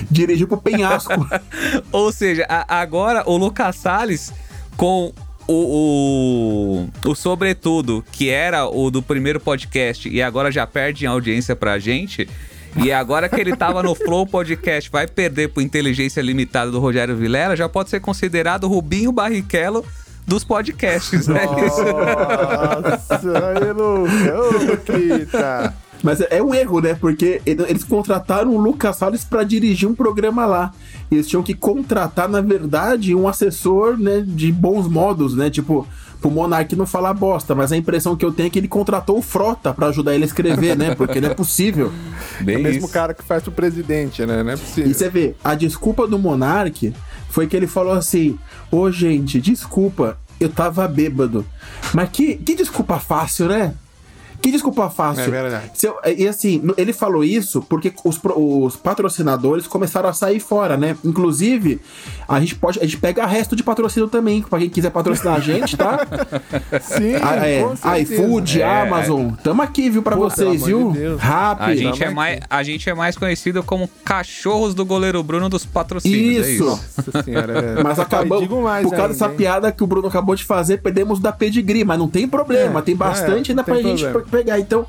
Dirigiu 0.09 0.47
pro 0.47 0.57
penhasco. 0.61 1.11
ou 1.91 2.09
seja, 2.13 2.45
a- 2.47 2.79
agora 2.79 3.29
o 3.29 3.35
Lucas 3.35 3.75
Salles 3.75 4.31
com 4.77 5.11
o, 5.47 6.87
o, 7.03 7.09
o 7.09 7.15
Sobretudo, 7.15 8.03
que 8.11 8.29
era 8.29 8.65
o 8.65 8.89
do 8.89 9.01
primeiro 9.01 9.39
podcast 9.39 10.07
e 10.09 10.21
agora 10.21 10.51
já 10.51 10.65
perde 10.65 11.05
em 11.05 11.07
audiência 11.07 11.55
pra 11.55 11.79
gente. 11.79 12.27
E 12.75 12.91
agora 12.91 13.29
que 13.29 13.39
ele 13.39 13.55
tava 13.55 13.83
no 13.83 13.93
Flow 13.93 14.25
Podcast, 14.25 14.89
vai 14.89 15.05
perder 15.05 15.49
pro 15.49 15.61
Inteligência 15.61 16.21
Limitada 16.21 16.71
do 16.71 16.79
Rogério 16.79 17.15
Vilela, 17.15 17.55
já 17.55 17.69
pode 17.69 17.89
ser 17.91 17.99
considerado 17.99 18.67
Rubinho 18.67 19.11
Barrichello 19.11 19.85
dos 20.25 20.43
podcasts, 20.43 21.27
né? 21.27 21.45
Nossa, 21.45 23.19
aí. 23.49 23.71
Ô, 23.71 24.71
Luquita. 24.71 25.73
Mas 26.03 26.19
é 26.19 26.27
é 26.31 26.43
um 26.43 26.53
erro, 26.53 26.81
né? 26.81 26.93
Porque 26.93 27.41
ele- 27.45 27.63
eles 27.69 27.83
contrataram 27.83 28.53
o 28.53 28.59
Lucas 28.59 28.97
Salles 28.97 29.23
pra 29.23 29.43
dirigir 29.43 29.87
um 29.89 29.95
programa 29.95 30.45
lá. 30.45 30.73
Eles 31.09 31.27
tinham 31.27 31.41
que 31.41 31.53
contratar, 31.53 32.27
na 32.27 32.41
verdade, 32.41 33.15
um 33.15 33.27
assessor, 33.27 33.97
né, 33.97 34.21
de 34.25 34.51
bons 34.51 34.87
modos, 34.87 35.33
né? 35.35 35.49
Tipo, 35.49 35.87
pro 36.19 36.29
Monark 36.31 36.75
não 36.75 36.85
falar 36.85 37.13
bosta, 37.13 37.53
mas 37.55 37.71
a 37.71 37.77
impressão 37.77 38.15
que 38.15 38.25
eu 38.25 38.31
tenho 38.31 38.47
é 38.47 38.49
que 38.49 38.57
ele 38.59 38.67
contratou 38.67 39.17
o 39.17 39.21
Frota 39.21 39.73
pra 39.73 39.87
ajudar 39.87 40.13
ele 40.15 40.23
a 40.23 40.27
escrever, 40.27 40.75
né? 40.77 40.93
Porque 40.95 41.19
não 41.21 41.29
é 41.29 41.33
possível. 41.33 41.91
Bem 42.41 42.55
É 42.57 42.59
o 42.59 42.63
mesmo 42.63 42.85
isso. 42.85 42.93
cara 42.93 43.13
que 43.13 43.23
faz 43.23 43.43
pro 43.43 43.51
presidente, 43.51 44.25
né? 44.25 44.43
Não 44.43 44.51
é 44.51 44.57
possível. 44.57 44.89
E 44.89 44.93
você 44.93 45.09
vê, 45.09 45.35
a 45.43 45.53
desculpa 45.55 46.07
do 46.07 46.17
Monark 46.19 46.93
foi 47.29 47.47
que 47.47 47.55
ele 47.55 47.67
falou 47.67 47.93
assim: 47.93 48.37
Ô 48.71 48.89
gente, 48.91 49.39
desculpa, 49.41 50.17
eu 50.39 50.49
tava 50.49 50.87
bêbado. 50.87 51.45
Mas 51.93 52.09
que, 52.09 52.35
que 52.35 52.55
desculpa 52.55 52.99
fácil, 52.99 53.47
né? 53.47 53.73
Que 54.43 54.51
desculpa 54.51 54.89
fácil. 54.89 55.23
É 55.23 55.29
verdade. 55.29 55.71
Se 55.73 55.87
eu- 55.87 55.95
e 56.17 56.27
assim, 56.27 56.61
ele 56.77 56.91
falou 56.91 57.23
isso 57.23 57.61
porque 57.61 57.93
os, 58.03 58.19
os 58.35 58.75
patrocinadores 58.75 59.65
começaram 59.67 60.09
a 60.09 60.13
sair 60.13 60.39
fora, 60.41 60.75
né? 60.75 60.97
Inclusive, 61.03 61.79
a 62.27 62.39
gente 62.41 62.55
pode. 62.55 62.77
A 62.79 62.83
gente 62.83 62.97
pega 62.97 63.25
resto 63.25 63.55
de 63.55 63.63
patrocínio 63.63 64.09
também, 64.09 64.41
pra 64.41 64.59
quem 64.59 64.69
quiser 64.69 64.89
patrocinar 64.89 65.35
a 65.35 65.39
gente, 65.39 65.77
tá? 65.77 65.99
Sim, 66.81 67.13
Ah, 67.21 67.47
é, 67.47 68.01
iFood, 68.01 68.61
É. 68.61 68.81
Amazon. 68.81 69.29
Tamo 69.41 69.61
aqui, 69.61 69.89
viu, 69.89 70.03
pra 70.03 70.17
Pô, 70.17 70.29
vocês, 70.29 70.65
viu? 70.65 70.91
de. 70.91 71.15
Rap. 71.15 71.61
A 71.61 71.73
gente, 71.75 72.03
é 72.03 72.09
mais, 72.09 72.39
a 72.49 72.63
gente 72.63 72.89
é 72.89 72.93
mais 72.93 73.17
conhecido 73.17 73.63
como 73.63 73.89
cachorros 74.03 74.75
do 74.75 74.83
goleiro 74.85 75.23
Bruno 75.23 75.47
dos 75.47 75.65
patrocínios. 75.65 76.45
É 76.45 76.51
Isso. 76.51 76.63
isso. 76.65 76.83
Nossa 77.07 77.23
senhora. 77.23 77.53
é. 77.79 77.83
Mas 77.83 77.97
acabamos, 77.97 78.49
mais 78.61 78.83
por 78.83 78.89
causa 78.91 79.03
ainda, 79.03 79.13
dessa 79.13 79.27
hein? 79.29 79.37
piada 79.37 79.71
que 79.71 79.83
o 79.83 79.87
Bruno 79.87 80.09
acabou 80.09 80.35
de 80.35 80.43
fazer, 80.43 80.81
perdemos 80.81 81.19
da 81.19 81.31
pedigree, 81.31 81.85
mas 81.85 81.97
não 81.97 82.09
tem 82.09 82.27
problema, 82.27 82.79
É, 82.79 82.83
tem 82.83 82.95
bastante 82.95 83.51
é, 83.51 83.53
ainda 83.53 83.61
não 83.61 83.63
pra 83.63 83.75
gente 83.81 84.01
problema. 84.03 84.25
Pe- 84.37 84.43
pegar. 84.43 84.59
Então, 84.59 84.85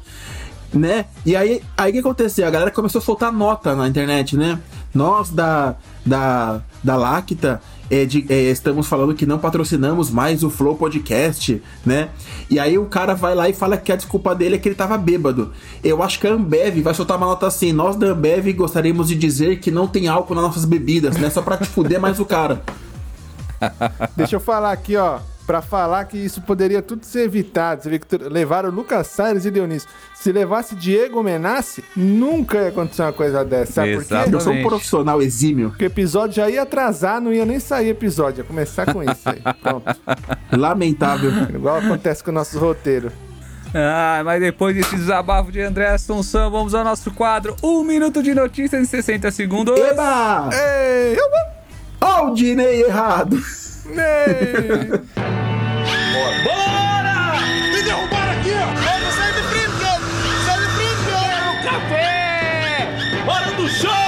né? 0.72 1.04
E 1.24 1.36
aí, 1.36 1.62
aí 1.76 1.90
o 1.90 1.92
que 1.94 2.00
aconteceu? 2.00 2.46
A 2.46 2.50
galera 2.50 2.70
começou 2.70 2.98
a 2.98 3.02
soltar 3.02 3.32
nota 3.32 3.74
na 3.76 3.86
internet, 3.88 4.36
né? 4.36 4.58
Nós 4.92 5.30
da, 5.30 5.74
da, 6.04 6.60
da 6.82 6.96
Lacta 6.96 7.60
é, 7.90 8.04
de- 8.04 8.24
é, 8.28 8.34
estamos 8.50 8.86
falando 8.86 9.14
que 9.14 9.26
não 9.26 9.38
patrocinamos 9.38 10.10
mais 10.10 10.42
o 10.42 10.50
Flow 10.50 10.74
Podcast, 10.76 11.62
né? 11.84 12.08
E 12.48 12.58
aí 12.58 12.78
o 12.78 12.86
cara 12.86 13.14
vai 13.14 13.34
lá 13.34 13.48
e 13.48 13.52
fala 13.52 13.76
que 13.76 13.92
a 13.92 13.96
desculpa 13.96 14.34
dele 14.34 14.54
é 14.54 14.58
que 14.58 14.68
ele 14.68 14.74
tava 14.74 14.96
bêbado. 14.96 15.52
Eu 15.82 16.02
acho 16.02 16.18
que 16.18 16.26
a 16.26 16.32
Ambev 16.32 16.80
vai 16.82 16.94
soltar 16.94 17.16
uma 17.16 17.26
nota 17.26 17.46
assim: 17.46 17.72
nós 17.72 17.96
da 17.96 18.06
Ambev 18.08 18.52
gostaríamos 18.52 19.08
de 19.08 19.14
dizer 19.16 19.60
que 19.60 19.70
não 19.70 19.86
tem 19.86 20.08
álcool 20.08 20.34
nas 20.34 20.44
nossas 20.44 20.64
bebidas, 20.64 21.16
né? 21.16 21.28
Só 21.30 21.42
pra 21.42 21.56
te 21.56 21.66
fuder 21.66 22.00
mais 22.00 22.18
o 22.20 22.24
cara. 22.24 22.62
Deixa 24.16 24.36
eu 24.36 24.40
falar 24.40 24.72
aqui, 24.72 24.96
ó. 24.96 25.18
Pra 25.46 25.60
falar 25.60 26.04
que 26.06 26.16
isso 26.16 26.40
poderia 26.40 26.80
tudo 26.80 27.04
ser 27.04 27.24
evitado. 27.24 27.82
Você 27.82 27.90
vê 27.90 27.98
que 27.98 28.16
levaram 28.16 28.70
Lucas 28.70 29.08
Salles 29.08 29.44
e 29.44 29.50
Dionísio. 29.50 29.88
Se 30.14 30.32
levasse 30.32 30.74
Diego 30.74 31.22
Menassi, 31.22 31.84
nunca 31.94 32.62
ia 32.62 32.68
acontecer 32.68 33.02
uma 33.02 33.12
coisa 33.12 33.44
dessa. 33.44 33.72
Sabe 33.72 33.96
por 33.96 34.04
quê? 34.04 34.14
Eu 34.32 34.40
sou 34.40 34.54
um 34.54 34.62
profissional 34.62 35.20
exímio. 35.20 35.68
Porque 35.70 35.84
o 35.84 35.86
episódio 35.86 36.36
já 36.36 36.48
ia 36.48 36.62
atrasar, 36.62 37.20
não 37.20 37.30
ia 37.30 37.44
nem 37.44 37.60
sair 37.60 37.90
episódio. 37.90 38.40
Ia 38.40 38.44
começar 38.44 38.90
com 38.90 39.02
isso 39.02 39.28
aí. 39.28 39.42
Pronto. 39.60 39.94
Lamentável. 40.50 41.30
Igual 41.54 41.76
acontece 41.76 42.24
com 42.24 42.30
o 42.30 42.34
nosso 42.34 42.58
roteiro. 42.58 43.12
Ah, 43.74 44.22
mas 44.24 44.40
depois 44.40 44.74
desse 44.74 44.94
desabafo 44.94 45.50
de 45.50 45.60
André 45.60 45.88
Assunção, 45.88 46.50
vamos 46.50 46.74
ao 46.74 46.84
nosso 46.84 47.10
quadro. 47.10 47.56
Um 47.62 47.82
minuto 47.82 48.22
de 48.22 48.32
notícias 48.32 48.80
em 48.80 48.84
60 48.84 49.30
segundos. 49.32 49.78
Eba! 49.78 50.48
Ei, 50.52 51.18
eu 51.18 51.30
vou. 51.30 52.08
Ó 52.08 52.30
o 52.30 52.34
Dinei 52.34 52.84
errado. 52.84 53.36
Ei. 53.86 54.88
Bora! 56.42 57.38
Me 57.70 57.82
derrubaram 57.82 58.32
aqui, 58.32 58.52
ó! 58.52 58.66
Sair 59.12 59.34
de 59.34 59.42
frente! 59.42 59.72
Sai 60.46 60.58
de 60.58 60.68
frente! 60.74 61.04
Quero 61.10 61.52
café! 61.62 62.88
Hora 63.26 63.50
do 63.56 63.68
show! 63.68 64.03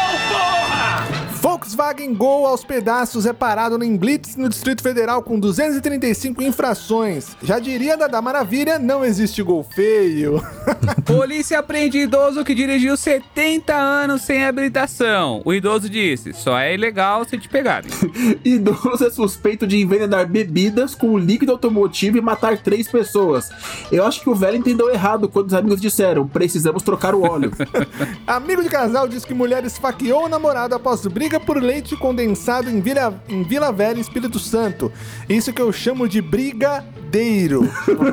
Volkswagen 1.56 2.12
Gol 2.12 2.46
aos 2.46 2.62
pedaços 2.62 3.24
é 3.24 3.32
parado 3.32 3.82
em 3.82 3.96
Blitz 3.96 4.36
no 4.36 4.46
Distrito 4.46 4.82
Federal 4.82 5.22
com 5.22 5.40
235 5.40 6.42
infrações. 6.42 7.34
Já 7.42 7.58
diria 7.58 7.96
Dada 7.96 8.20
Maravilha, 8.20 8.78
não 8.78 9.02
existe 9.02 9.42
gol 9.42 9.64
feio. 9.64 10.42
Polícia 11.06 11.62
prende 11.62 11.96
idoso 11.96 12.44
que 12.44 12.54
dirigiu 12.54 12.94
70 12.94 13.74
anos 13.74 14.20
sem 14.20 14.44
habilitação. 14.44 15.40
O 15.46 15.54
idoso 15.54 15.88
disse: 15.88 16.34
só 16.34 16.58
é 16.58 16.74
ilegal 16.74 17.24
se 17.24 17.38
te 17.38 17.48
pegarem. 17.48 17.90
Idoso 18.44 19.06
é 19.06 19.10
suspeito 19.10 19.66
de 19.66 19.80
envenenar 19.80 20.28
bebidas 20.28 20.94
com 20.94 21.16
líquido 21.16 21.52
automotivo 21.52 22.18
e 22.18 22.20
matar 22.20 22.58
três 22.58 22.86
pessoas. 22.86 23.48
Eu 23.90 24.04
acho 24.04 24.20
que 24.20 24.28
o 24.28 24.34
velho 24.34 24.58
entendeu 24.58 24.90
errado 24.92 25.26
quando 25.26 25.46
os 25.46 25.54
amigos 25.54 25.80
disseram: 25.80 26.28
precisamos 26.28 26.82
trocar 26.82 27.14
o 27.14 27.22
óleo. 27.22 27.50
Amigo 28.26 28.62
de 28.62 28.68
casal 28.68 29.08
diz 29.08 29.24
que 29.24 29.32
mulher 29.32 29.64
esfaqueou 29.64 30.26
o 30.26 30.28
namorado 30.28 30.74
após 30.74 31.06
briga 31.06 31.40
por 31.46 31.62
leite 31.62 31.96
condensado 31.96 32.68
em 32.68 32.80
Vila, 32.80 33.14
em 33.28 33.44
Vila 33.44 33.70
Velha, 33.72 34.00
Espírito 34.00 34.38
Santo. 34.38 34.92
Isso 35.28 35.52
que 35.52 35.62
eu 35.62 35.72
chamo 35.72 36.08
de 36.08 36.20
brigadeiro. 36.20 37.62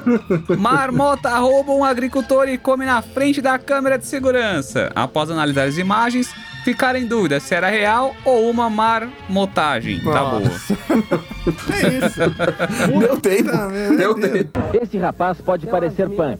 Marmota 0.57 1.35
rouba 1.39 1.71
um 1.73 1.83
agricultor 1.83 2.47
e 2.47 2.57
come 2.59 2.85
na 2.85 3.01
frente 3.01 3.41
da 3.41 3.57
câmera 3.57 3.97
de 3.97 4.05
segurança. 4.05 4.91
Após 4.95 5.31
analisar 5.31 5.63
as 5.63 5.79
imagens, 5.79 6.31
ficaram 6.63 6.99
em 6.99 7.05
dúvida 7.05 7.39
se 7.39 7.53
era 7.53 7.69
real 7.69 8.15
ou 8.23 8.49
uma 8.49 8.69
marmotagem. 8.69 9.99
Tá 9.99 10.11
Nossa. 10.11 10.77
boa. 10.87 11.23
É 11.73 12.07
isso. 12.07 12.99
Deu 12.99 13.19
tempo. 13.19 13.51
Deu 13.97 14.15
tempo. 14.15 14.59
Esse 14.81 14.97
rapaz 14.97 15.41
pode 15.41 15.67
parecer 15.67 16.09
punk, 16.09 16.39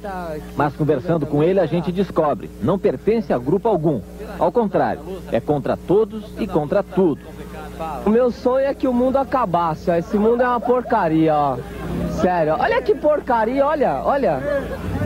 mas 0.56 0.74
conversando 0.76 1.26
com 1.26 1.44
ele 1.44 1.60
a 1.60 1.66
gente 1.66 1.92
descobre, 1.92 2.50
não 2.62 2.80
pertence 2.80 3.34
a 3.34 3.38
grupo 3.38 3.68
algum. 3.68 4.00
Ao 4.40 4.52
contrário, 4.52 5.02
é 5.32 5.40
contra 5.40 5.78
todos 5.78 6.24
e 6.40 6.48
contra 6.48 6.82
tudo. 6.84 7.22
O 8.06 8.10
meu 8.10 8.32
sonho 8.32 8.66
é 8.66 8.74
que 8.74 8.88
o 8.88 8.94
mundo 8.94 9.18
acabasse, 9.18 9.90
ó. 9.90 9.96
Esse 9.96 10.18
mundo 10.18 10.42
é 10.42 10.48
uma 10.48 10.60
porcaria, 10.60 11.36
ó. 11.36 11.58
Sério, 12.22 12.56
olha 12.60 12.82
que 12.82 12.96
porcaria, 12.96 13.66
olha, 13.66 14.02
olha. 14.04 14.40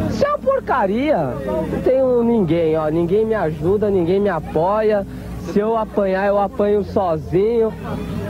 Isso 0.09 0.25
é 0.25 0.29
uma 0.29 0.39
porcaria. 0.39 1.17
Não 1.17 1.81
tenho 1.83 2.23
ninguém, 2.23 2.77
ó. 2.77 2.87
Ninguém 2.89 3.25
me 3.25 3.35
ajuda, 3.35 3.89
ninguém 3.89 4.19
me 4.19 4.29
apoia. 4.29 5.05
Se 5.51 5.59
eu 5.59 5.77
apanhar, 5.77 6.27
eu 6.27 6.37
apanho 6.37 6.83
sozinho. 6.83 7.73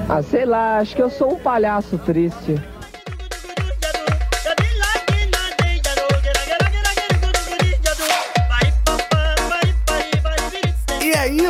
Ah, 0.07 0.21
sei 0.21 0.45
lá, 0.45 0.77
acho 0.77 0.95
que 0.95 1.01
eu 1.01 1.09
sou 1.09 1.33
um 1.33 1.39
palhaço 1.39 1.97
triste. 1.97 2.61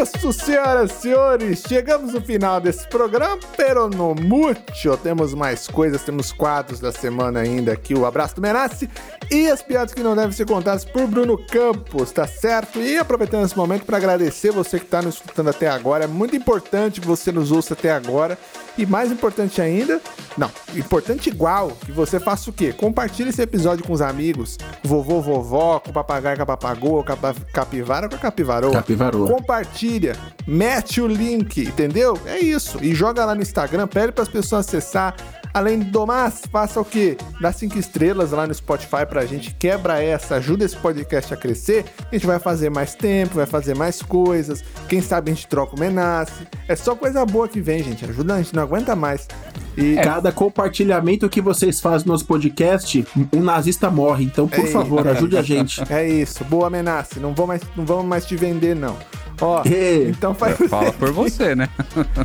Isso, 0.01 0.31
senhoras 0.31 0.91
e 0.91 1.01
senhores. 1.01 1.63
Chegamos 1.67 2.13
no 2.13 2.21
final 2.21 2.61
desse 2.61 2.87
programa, 2.87 3.39
pero 3.55 3.89
no 3.89 4.13
mucho. 4.13 4.95
Temos 4.97 5.33
mais 5.33 5.67
coisas, 5.67 6.03
temos 6.03 6.31
quadros 6.31 6.79
da 6.79 6.91
semana 6.91 7.39
ainda 7.39 7.71
aqui. 7.73 7.95
O 7.95 8.05
Abraço 8.05 8.35
do 8.35 8.41
Menace 8.41 8.89
e 9.31 9.49
as 9.49 9.61
piadas 9.61 9.93
que 9.93 10.03
não 10.03 10.15
devem 10.15 10.31
ser 10.31 10.45
contadas 10.45 10.85
por 10.85 11.07
Bruno 11.07 11.37
Campos, 11.47 12.11
tá 12.11 12.27
certo? 12.27 12.79
E 12.79 12.97
aproveitando 12.97 13.45
esse 13.45 13.57
momento 13.57 13.85
para 13.85 13.97
agradecer 13.97 14.51
você 14.51 14.77
que 14.77 14.85
está 14.85 15.01
nos 15.01 15.15
escutando 15.15 15.49
até 15.49 15.67
agora. 15.67 16.03
É 16.03 16.07
muito 16.07 16.35
importante 16.35 17.01
que 17.01 17.07
você 17.07 17.31
nos 17.31 17.51
ouça 17.51 17.73
até 17.73 17.91
agora. 17.91 18.37
E 18.77 18.85
mais 18.85 19.11
importante 19.11 19.61
ainda, 19.61 19.99
não, 20.37 20.51
importante 20.75 21.29
igual, 21.29 21.71
que 21.83 21.91
você 21.91 22.19
faça 22.19 22.49
o 22.49 22.53
quê? 22.53 22.71
Compartilhe 22.71 23.29
esse 23.29 23.41
episódio 23.41 23.83
com 23.83 23.91
os 23.91 24.01
amigos, 24.01 24.57
vovô, 24.83 25.19
vovó, 25.19 25.79
com 25.79 25.89
o 25.89 25.93
papagaio, 25.93 26.37
com 26.37 26.43
a 26.43 26.45
papagoa, 26.45 27.03
com 27.03 27.11
a 27.11 27.33
capivara, 27.51 28.07
com 28.07 28.15
a 28.15 28.19
capivaroa. 28.19 28.73
Capivaroa. 28.73 29.27
Compartilha, 29.27 30.15
mete 30.45 31.01
o 31.01 31.07
link, 31.07 31.61
entendeu? 31.61 32.19
É 32.25 32.37
isso. 32.37 32.77
E 32.83 32.93
joga 32.93 33.25
lá 33.25 33.33
no 33.33 33.41
Instagram, 33.41 33.87
pede 33.87 34.11
para 34.11 34.23
as 34.23 34.29
pessoas 34.29 34.67
acessar. 34.67 35.15
Além 35.57 35.79
do 35.79 36.05
mais, 36.05 36.43
faça 36.51 36.79
o 36.79 36.85
quê? 36.85 37.17
Dá 37.41 37.51
cinco 37.51 37.79
estrelas 37.79 38.29
lá 38.29 38.45
no 38.45 38.53
Spotify 38.53 39.07
pra 39.09 39.25
gente, 39.25 39.55
quebra 39.55 39.99
essa, 39.99 40.35
ajuda 40.35 40.63
esse 40.63 40.77
podcast 40.77 41.33
a 41.33 41.37
crescer. 41.37 41.83
A 42.11 42.13
gente 42.13 42.27
vai 42.27 42.37
fazer 42.37 42.69
mais 42.69 42.93
tempo, 42.93 43.33
vai 43.37 43.47
fazer 43.47 43.75
mais 43.75 43.99
coisas. 44.03 44.63
Quem 44.87 45.01
sabe 45.01 45.31
a 45.31 45.33
gente 45.33 45.47
troca 45.47 45.75
o 45.75 45.79
menace. 45.79 46.31
É 46.67 46.75
só 46.75 46.95
coisa 46.95 47.25
boa 47.25 47.47
que 47.47 47.59
vem, 47.59 47.81
gente. 47.83 48.05
Ajuda 48.05 48.35
a 48.35 48.37
gente, 48.37 48.55
não 48.55 48.61
aguenta 48.61 48.95
mais. 48.95 49.27
E 49.75 49.95
Cada 49.95 50.31
compartilhamento 50.31 51.27
que 51.27 51.41
vocês 51.41 51.81
fazem 51.81 52.05
no 52.05 52.13
nosso 52.13 52.25
podcast, 52.25 53.03
um 53.33 53.41
nazista 53.41 53.89
morre. 53.89 54.25
Então, 54.25 54.47
por 54.47 54.63
Ei. 54.63 54.71
favor, 54.71 55.07
ajude 55.07 55.37
a 55.37 55.41
gente. 55.43 55.81
é 55.91 56.07
isso, 56.07 56.43
boa 56.43 56.69
menace. 56.69 57.19
Não, 57.19 57.33
vou 57.33 57.47
mais, 57.47 57.63
não 57.75 57.83
vamos 57.83 58.05
mais 58.05 58.27
te 58.27 58.35
vender, 58.35 58.75
não. 58.75 58.95
Ó, 59.41 59.63
Ê. 59.65 60.09
então 60.09 60.35
faz. 60.35 60.55
Fala 60.69 60.93
por 60.93 61.09
você, 61.13 61.55
né? 61.55 61.67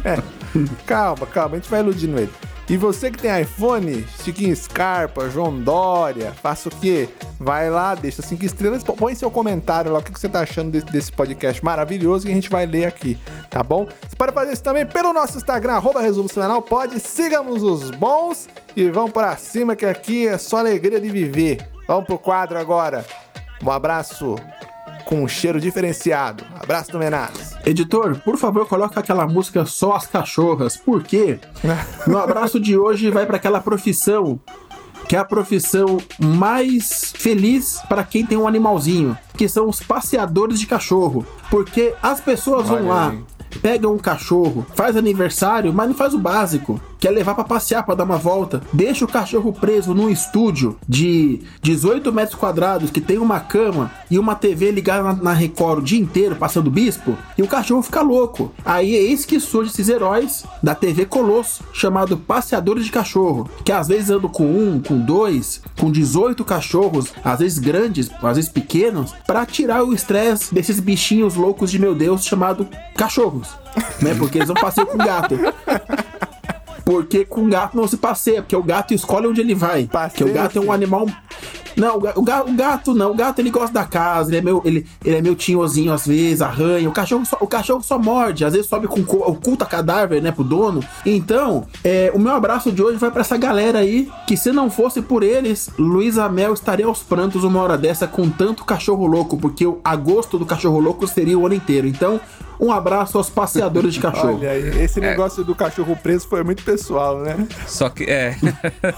É. 0.04 0.22
Calma, 0.84 1.24
calma, 1.26 1.54
a 1.56 1.58
gente 1.58 1.70
vai 1.70 1.80
iludindo 1.80 2.18
ele. 2.18 2.30
E 2.68 2.76
você 2.76 3.10
que 3.10 3.18
tem 3.18 3.42
iPhone, 3.42 4.06
Chiquinho 4.22 4.54
Scarpa, 4.54 5.28
João 5.28 5.60
Dória, 5.60 6.32
faça 6.32 6.68
o 6.68 6.72
quê? 6.72 7.08
Vai 7.38 7.68
lá, 7.68 7.94
deixa 7.94 8.22
cinco 8.22 8.44
estrelas, 8.44 8.82
põe 8.84 9.14
seu 9.14 9.30
comentário 9.30 9.92
lá, 9.92 9.98
o 9.98 10.02
que 10.02 10.12
você 10.12 10.28
tá 10.28 10.40
achando 10.40 10.70
desse, 10.70 10.86
desse 10.86 11.12
podcast 11.12 11.62
maravilhoso 11.64 12.24
que 12.24 12.32
a 12.32 12.34
gente 12.34 12.48
vai 12.48 12.64
ler 12.64 12.86
aqui, 12.86 13.18
tá 13.50 13.62
bom? 13.62 13.86
Você 14.08 14.16
pode 14.16 14.32
fazer 14.32 14.52
isso 14.52 14.62
também 14.62 14.86
pelo 14.86 15.12
nosso 15.12 15.36
Instagram, 15.36 15.74
arroba 15.74 16.00
resumo 16.00 16.28
semanal, 16.28 16.62
pode, 16.62 17.00
sigamos 17.00 17.62
os 17.62 17.90
bons 17.90 18.48
e 18.76 18.88
vamos 18.88 19.10
pra 19.10 19.36
cima 19.36 19.76
que 19.76 19.84
aqui 19.84 20.26
é 20.28 20.38
só 20.38 20.58
alegria 20.58 21.00
de 21.00 21.10
viver. 21.10 21.68
Vamos 21.86 22.06
pro 22.06 22.18
quadro 22.18 22.58
agora. 22.58 23.04
Um 23.62 23.70
abraço 23.70 24.36
com 25.04 25.22
um 25.22 25.28
cheiro 25.28 25.60
diferenciado. 25.60 26.44
Abraço 26.60 26.92
do 26.92 26.98
Menas. 26.98 27.56
Editor, 27.64 28.18
por 28.20 28.36
favor, 28.36 28.66
coloca 28.66 29.00
aquela 29.00 29.26
música 29.26 29.64
Só 29.64 29.92
as 29.92 30.06
Cachorras. 30.06 30.76
Por 30.76 31.02
quê? 31.02 31.38
Meu 32.06 32.18
abraço 32.18 32.58
de 32.58 32.76
hoje 32.76 33.10
vai 33.10 33.26
para 33.26 33.36
aquela 33.36 33.60
profissão 33.60 34.40
que 35.08 35.16
é 35.16 35.18
a 35.18 35.24
profissão 35.24 35.98
mais 36.18 37.12
feliz 37.14 37.80
para 37.88 38.02
quem 38.02 38.24
tem 38.24 38.38
um 38.38 38.48
animalzinho, 38.48 39.16
que 39.36 39.48
são 39.48 39.68
os 39.68 39.80
passeadores 39.80 40.58
de 40.58 40.66
cachorro. 40.66 41.26
Porque 41.50 41.92
as 42.02 42.20
pessoas 42.20 42.68
vão 42.68 42.88
lá, 42.88 43.10
aí. 43.10 43.22
pegam 43.60 43.92
um 43.92 43.98
cachorro, 43.98 44.66
faz 44.74 44.96
aniversário, 44.96 45.72
mas 45.72 45.88
não 45.88 45.94
faz 45.94 46.14
o 46.14 46.18
básico. 46.18 46.80
Quer 47.02 47.10
levar 47.10 47.34
pra 47.34 47.42
passear, 47.42 47.82
pra 47.82 47.96
dar 47.96 48.04
uma 48.04 48.16
volta. 48.16 48.62
Deixa 48.72 49.04
o 49.04 49.08
cachorro 49.08 49.52
preso 49.52 49.92
num 49.92 50.08
estúdio 50.08 50.78
de 50.88 51.40
18 51.60 52.12
metros 52.12 52.38
quadrados 52.38 52.92
que 52.92 53.00
tem 53.00 53.18
uma 53.18 53.40
cama 53.40 53.90
e 54.08 54.20
uma 54.20 54.36
TV 54.36 54.70
ligada 54.70 55.12
na, 55.14 55.32
Record 55.32 55.80
o 55.80 55.82
dia 55.82 55.98
inteiro, 55.98 56.36
passando 56.36 56.70
bispo, 56.70 57.18
e 57.36 57.42
o 57.42 57.48
cachorro 57.48 57.82
fica 57.82 58.02
louco. 58.02 58.52
Aí 58.64 58.94
é 58.94 59.02
eis 59.02 59.24
que 59.24 59.40
surgem 59.40 59.72
esses 59.72 59.88
heróis 59.88 60.44
da 60.62 60.76
TV 60.76 61.04
Colosso, 61.04 61.64
chamado 61.72 62.16
Passeadores 62.16 62.84
de 62.84 62.92
Cachorro, 62.92 63.50
que 63.64 63.72
às 63.72 63.88
vezes 63.88 64.08
andam 64.08 64.30
com 64.30 64.44
um, 64.44 64.80
com 64.80 64.96
dois, 64.96 65.60
com 65.80 65.90
18 65.90 66.44
cachorros, 66.44 67.12
às 67.24 67.40
vezes 67.40 67.58
grandes, 67.58 68.12
às 68.22 68.36
vezes 68.36 68.48
pequenos, 68.48 69.12
pra 69.26 69.44
tirar 69.44 69.82
o 69.82 69.92
estresse 69.92 70.54
desses 70.54 70.78
bichinhos 70.78 71.34
loucos 71.34 71.68
de 71.68 71.80
meu 71.80 71.96
Deus 71.96 72.24
chamado 72.24 72.68
cachorros, 72.94 73.48
né? 74.00 74.14
Porque 74.14 74.38
eles 74.38 74.46
vão 74.46 74.54
passear 74.54 74.86
com 74.86 74.96
gato. 74.96 75.36
Porque 76.84 77.24
com 77.24 77.48
gato 77.48 77.76
não 77.76 77.86
se 77.86 77.96
passeia, 77.96 78.42
porque 78.42 78.56
o 78.56 78.62
gato 78.62 78.92
escolhe 78.94 79.26
onde 79.26 79.40
ele 79.40 79.54
vai. 79.54 79.88
porque 79.90 80.24
o 80.24 80.32
gato 80.32 80.58
é 80.58 80.60
um 80.60 80.72
animal. 80.72 81.06
Não, 81.74 81.96
o 81.96 82.00
ga- 82.00 82.12
o, 82.16 82.22
ga- 82.22 82.44
o 82.44 82.52
gato 82.52 82.94
não. 82.94 83.12
O 83.12 83.14
gato 83.14 83.38
ele 83.38 83.48
gosta 83.50 83.72
da 83.72 83.84
casa, 83.86 84.28
ele 84.30 84.36
é 84.36 84.42
meu, 84.42 84.60
ele, 84.62 84.86
ele 85.02 85.16
é 85.16 85.22
meu 85.22 85.34
tinhozinho 85.34 85.90
às 85.90 86.06
vezes, 86.06 86.42
arranha. 86.42 86.86
O 86.86 86.92
cachorro 86.92 87.24
só, 87.24 87.38
o 87.40 87.46
cachorro 87.46 87.82
só 87.82 87.98
morde, 87.98 88.44
às 88.44 88.52
vezes 88.52 88.68
sobe 88.68 88.86
com 88.86 89.02
co- 89.02 89.24
oculta 89.26 89.64
cadáver, 89.64 90.20
né, 90.20 90.30
pro 90.30 90.44
dono. 90.44 90.84
Então, 91.06 91.64
é, 91.82 92.12
o 92.14 92.18
meu 92.18 92.32
abraço 92.34 92.70
de 92.70 92.82
hoje 92.82 92.98
vai 92.98 93.10
pra 93.10 93.22
essa 93.22 93.38
galera 93.38 93.78
aí, 93.78 94.10
que 94.26 94.36
se 94.36 94.52
não 94.52 94.68
fosse 94.70 95.00
por 95.00 95.22
eles, 95.22 95.70
Luísa 95.78 96.28
Mel 96.28 96.52
estaria 96.52 96.84
aos 96.84 96.98
prantos 97.02 97.42
uma 97.42 97.60
hora 97.62 97.78
dessa 97.78 98.06
com 98.06 98.28
tanto 98.28 98.66
cachorro 98.66 99.06
louco, 99.06 99.38
porque 99.38 99.64
o 99.66 99.80
agosto 99.82 100.38
do 100.38 100.44
cachorro 100.44 100.78
louco 100.78 101.06
seria 101.08 101.38
o 101.38 101.46
ano 101.46 101.54
inteiro. 101.54 101.86
Então, 101.86 102.20
um 102.62 102.70
abraço 102.70 103.18
aos 103.18 103.28
passeadores 103.28 103.92
de 103.94 103.98
cachorro. 104.00 104.38
Olha 104.38 104.50
aí, 104.52 104.82
esse 104.84 105.00
negócio 105.00 105.42
do 105.42 105.54
cachorro 105.54 105.96
preso 105.96 106.28
foi 106.28 106.44
muito 106.44 106.62
pessoal, 106.62 107.18
né? 107.18 107.46
Só 107.66 107.88
que, 107.88 108.04
é. 108.04 108.36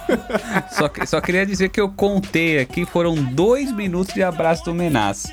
só, 0.71 0.89
que- 0.89 1.07
só 1.07 1.21
queria 1.21 1.47
dizer 1.47 1.71
que 1.71 1.81
eu 1.81 1.89
contei 1.89 2.59
aqui, 2.61 2.85
foram 2.85 3.15
dois 3.15 3.73
minutos 3.75 4.13
de 4.15 4.23
abraço 4.23 4.65
do 4.65 4.75
Menas. 4.75 5.33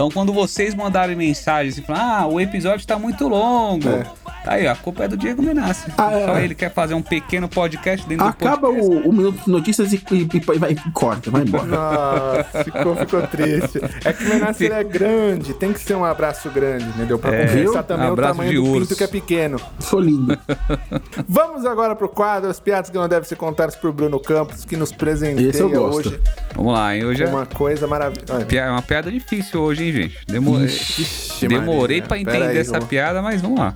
Então, 0.00 0.10
quando 0.10 0.32
vocês 0.32 0.74
mandarem 0.74 1.14
mensagens 1.14 1.76
e 1.76 1.82
falar, 1.82 2.20
ah, 2.22 2.26
o 2.26 2.40
episódio 2.40 2.86
tá 2.86 2.98
muito 2.98 3.28
longo. 3.28 3.86
É. 3.86 4.06
Tá 4.42 4.52
aí, 4.54 4.66
a 4.66 4.74
culpa 4.74 5.04
é 5.04 5.08
do 5.08 5.14
Diego 5.14 5.42
Menassi. 5.42 5.92
Ah, 5.98 6.10
é. 6.14 6.24
Só 6.26 6.38
ele 6.38 6.54
quer 6.54 6.72
fazer 6.72 6.94
um 6.94 7.02
pequeno 7.02 7.46
podcast 7.46 8.08
dentro 8.08 8.24
Acaba 8.26 8.68
do 8.68 8.74
podcast. 8.76 9.06
o, 9.06 9.10
o 9.10 9.12
minuto 9.12 9.44
de 9.44 9.50
notícias 9.50 9.92
e, 9.92 10.02
e, 10.10 10.22
e- 10.32 10.58
vai- 10.58 10.70
e 10.72 10.90
corta, 10.92 11.30
vai 11.30 11.42
embora. 11.42 11.66
Nossa, 11.66 12.64
ficou, 12.64 12.96
ficou 12.96 13.26
triste. 13.26 13.78
É 14.02 14.14
que 14.14 14.24
o 14.24 14.64
ele 14.64 14.72
é 14.72 14.82
grande, 14.82 15.52
tem 15.52 15.70
que 15.74 15.80
ser 15.80 15.94
um 15.96 16.04
abraço 16.06 16.48
grande, 16.48 16.84
entendeu? 16.88 17.18
Pra 17.18 17.34
É, 17.34 17.46
compensar 17.46 17.84
também 17.84 18.08
o 18.08 18.12
Abraço 18.14 18.32
tamanho 18.32 18.50
de 18.52 18.56
do 18.56 18.64
urso. 18.64 18.80
pinto 18.80 18.96
que 18.96 19.04
é 19.04 19.06
pequeno. 19.06 19.60
Sou 19.80 20.00
lindo. 20.00 20.38
Vamos 21.28 21.66
agora 21.66 21.94
pro 21.94 22.08
quadro 22.08 22.48
As 22.48 22.58
Piadas 22.58 22.88
que 22.88 22.96
Não 22.96 23.06
Devem 23.06 23.28
Ser 23.28 23.36
Contadas 23.36 23.76
por 23.76 23.92
Bruno 23.92 24.18
Campos, 24.18 24.64
que 24.64 24.74
nos 24.78 24.88
Esse 24.88 24.94
eu 24.94 24.98
presenteia 24.98 25.68
gosto. 25.68 26.08
hoje 26.08 26.20
Vamos 26.56 26.72
lá, 26.72 26.96
hein? 26.96 27.04
Hoje 27.04 27.22
é 27.24 27.26
uma 27.28 27.44
coisa 27.44 27.86
maravilhosa. 27.86 28.46
é 28.56 28.70
uma 28.70 28.80
piada 28.80 29.12
difícil 29.12 29.60
hoje, 29.60 29.84
hein, 29.84 29.89
gente? 29.92 30.18
Demorei, 30.26 30.66
Ixi, 30.66 31.46
demorei 31.48 32.02
Pera 32.02 32.18
entender 32.20 32.42
aí, 32.48 32.58
essa 32.58 32.72
vamos- 32.72 32.88
piada, 32.88 33.20
mas 33.22 33.40
vamos 33.40 33.58
lá. 33.58 33.74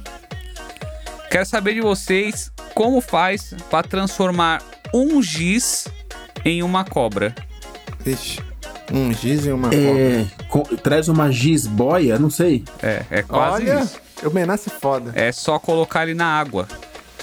Quero 1.30 1.46
saber 1.46 1.74
de 1.74 1.80
vocês 1.80 2.50
como 2.74 3.00
faz 3.00 3.54
pra 3.68 3.82
transformar 3.82 4.62
um 4.94 5.20
giz 5.22 5.88
em 6.44 6.62
uma 6.62 6.84
cobra. 6.84 7.34
Ixi, 8.06 8.40
um 8.92 9.12
giz 9.12 9.44
e 9.46 9.50
uma 9.50 9.68
cobra. 9.68 9.80
É, 9.80 10.26
co- 10.48 10.76
traz 10.76 11.08
uma 11.08 11.32
gizboia, 11.32 12.18
não 12.18 12.30
sei. 12.30 12.64
É, 12.82 13.02
é 13.10 13.22
quase 13.22 13.62
Olha, 13.68 13.80
isso. 13.80 14.00
o 14.24 14.30
Menace 14.30 14.70
foda. 14.70 15.10
É 15.14 15.32
só 15.32 15.58
colocar 15.58 16.04
ele 16.04 16.14
na 16.14 16.26
água, 16.26 16.68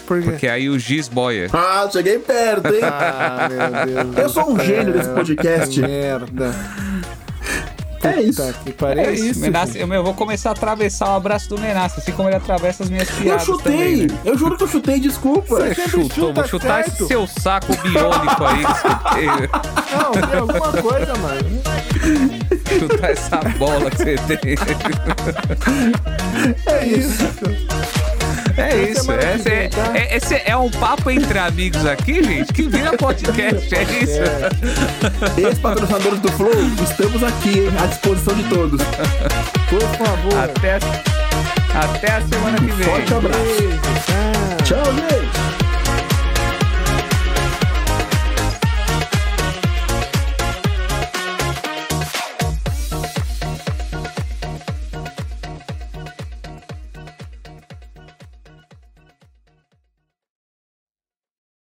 Por 0.06 0.22
porque 0.24 0.48
aí 0.48 0.68
o 0.70 0.78
giz 0.78 1.08
boia. 1.08 1.48
Ah, 1.54 1.88
cheguei 1.90 2.20
perto, 2.20 2.68
hein? 2.68 2.82
Ah, 2.84 3.48
meu 3.50 4.04
Deus. 4.04 4.18
Eu 4.18 4.30
sou 4.30 4.52
um 4.52 4.60
gênio 4.60 4.92
desse 4.92 5.10
podcast. 5.12 5.80
Merda. 5.80 6.52
É 8.08 8.22
isso. 8.22 8.42
Puta 8.44 8.54
que 8.66 8.72
pariu. 8.74 9.04
É 9.04 9.12
isso. 9.14 9.40
Gente. 9.44 9.78
eu, 9.78 9.94
eu 9.94 10.04
vou 10.04 10.14
começar 10.14 10.50
a 10.50 10.54
atravessar 10.54 11.10
o 11.14 11.16
abraço 11.16 11.50
do 11.50 11.58
Menassi, 11.60 12.00
assim 12.00 12.12
como 12.12 12.30
ele 12.30 12.36
atravessa 12.38 12.84
as 12.84 12.90
minhas 12.90 13.10
Eu 13.10 13.16
piadas 13.16 13.44
chutei! 13.44 13.72
também, 13.74 14.08
né? 14.08 14.18
Eu 14.26 14.38
juro 14.38 14.58
que 14.58 14.64
eu 14.64 14.68
chutei, 14.68 15.00
desculpa. 15.00 15.56
Você 15.56 15.88
Chutou, 15.90 16.10
chuta 16.10 16.34
vou 16.42 16.48
chutar 16.48 16.84
certo. 16.84 16.90
esse 17.04 17.08
seu 17.08 17.28
saco 17.28 17.76
biônico 17.78 18.44
aí. 18.46 18.64
que 18.66 19.92
Não, 19.96 20.12
tem 20.12 20.40
alguma 20.40 20.72
coisa, 20.82 21.14
mano. 21.18 21.62
chutar 22.80 23.12
essa 23.12 23.38
bola 23.58 23.92
que 23.92 23.98
você 23.98 24.16
tem. 24.18 24.56
É 26.68 26.86
isso. 26.88 27.24
É 28.58 28.78
isso. 28.90 29.12
Esse 29.12 29.50
é, 29.50 29.60
vem, 29.60 29.70
tá? 29.70 29.92
é- 29.98 30.16
esse 30.18 30.42
é 30.46 30.56
um 30.58 30.70
papo 30.70 31.10
entre 31.10 31.38
amigos 31.40 31.86
aqui, 31.86 32.24
gente, 32.24 32.52
que 32.54 32.64
vira 32.64 32.98
podcast. 32.98 33.74
É 33.76 33.84
isso. 33.84 34.22
Ex-patrocinadores 35.40 36.20
do 36.20 36.32
Flow, 36.34 36.52
estamos 36.84 37.24
aqui, 37.24 37.60
hein, 37.60 37.72
à 37.82 37.86
disposição 37.88 38.34
de 38.36 38.44
todos. 38.46 38.82
Por 39.70 39.82
favor. 39.82 40.38
Até, 40.44 40.76
até 41.74 42.12
a 42.14 42.22
semana 42.22 42.58
que 42.58 42.72
vem. 42.72 42.86
Forte 42.88 43.14
abraço. 43.14 44.64
Tchau, 44.64 44.86
gente. 44.86 45.61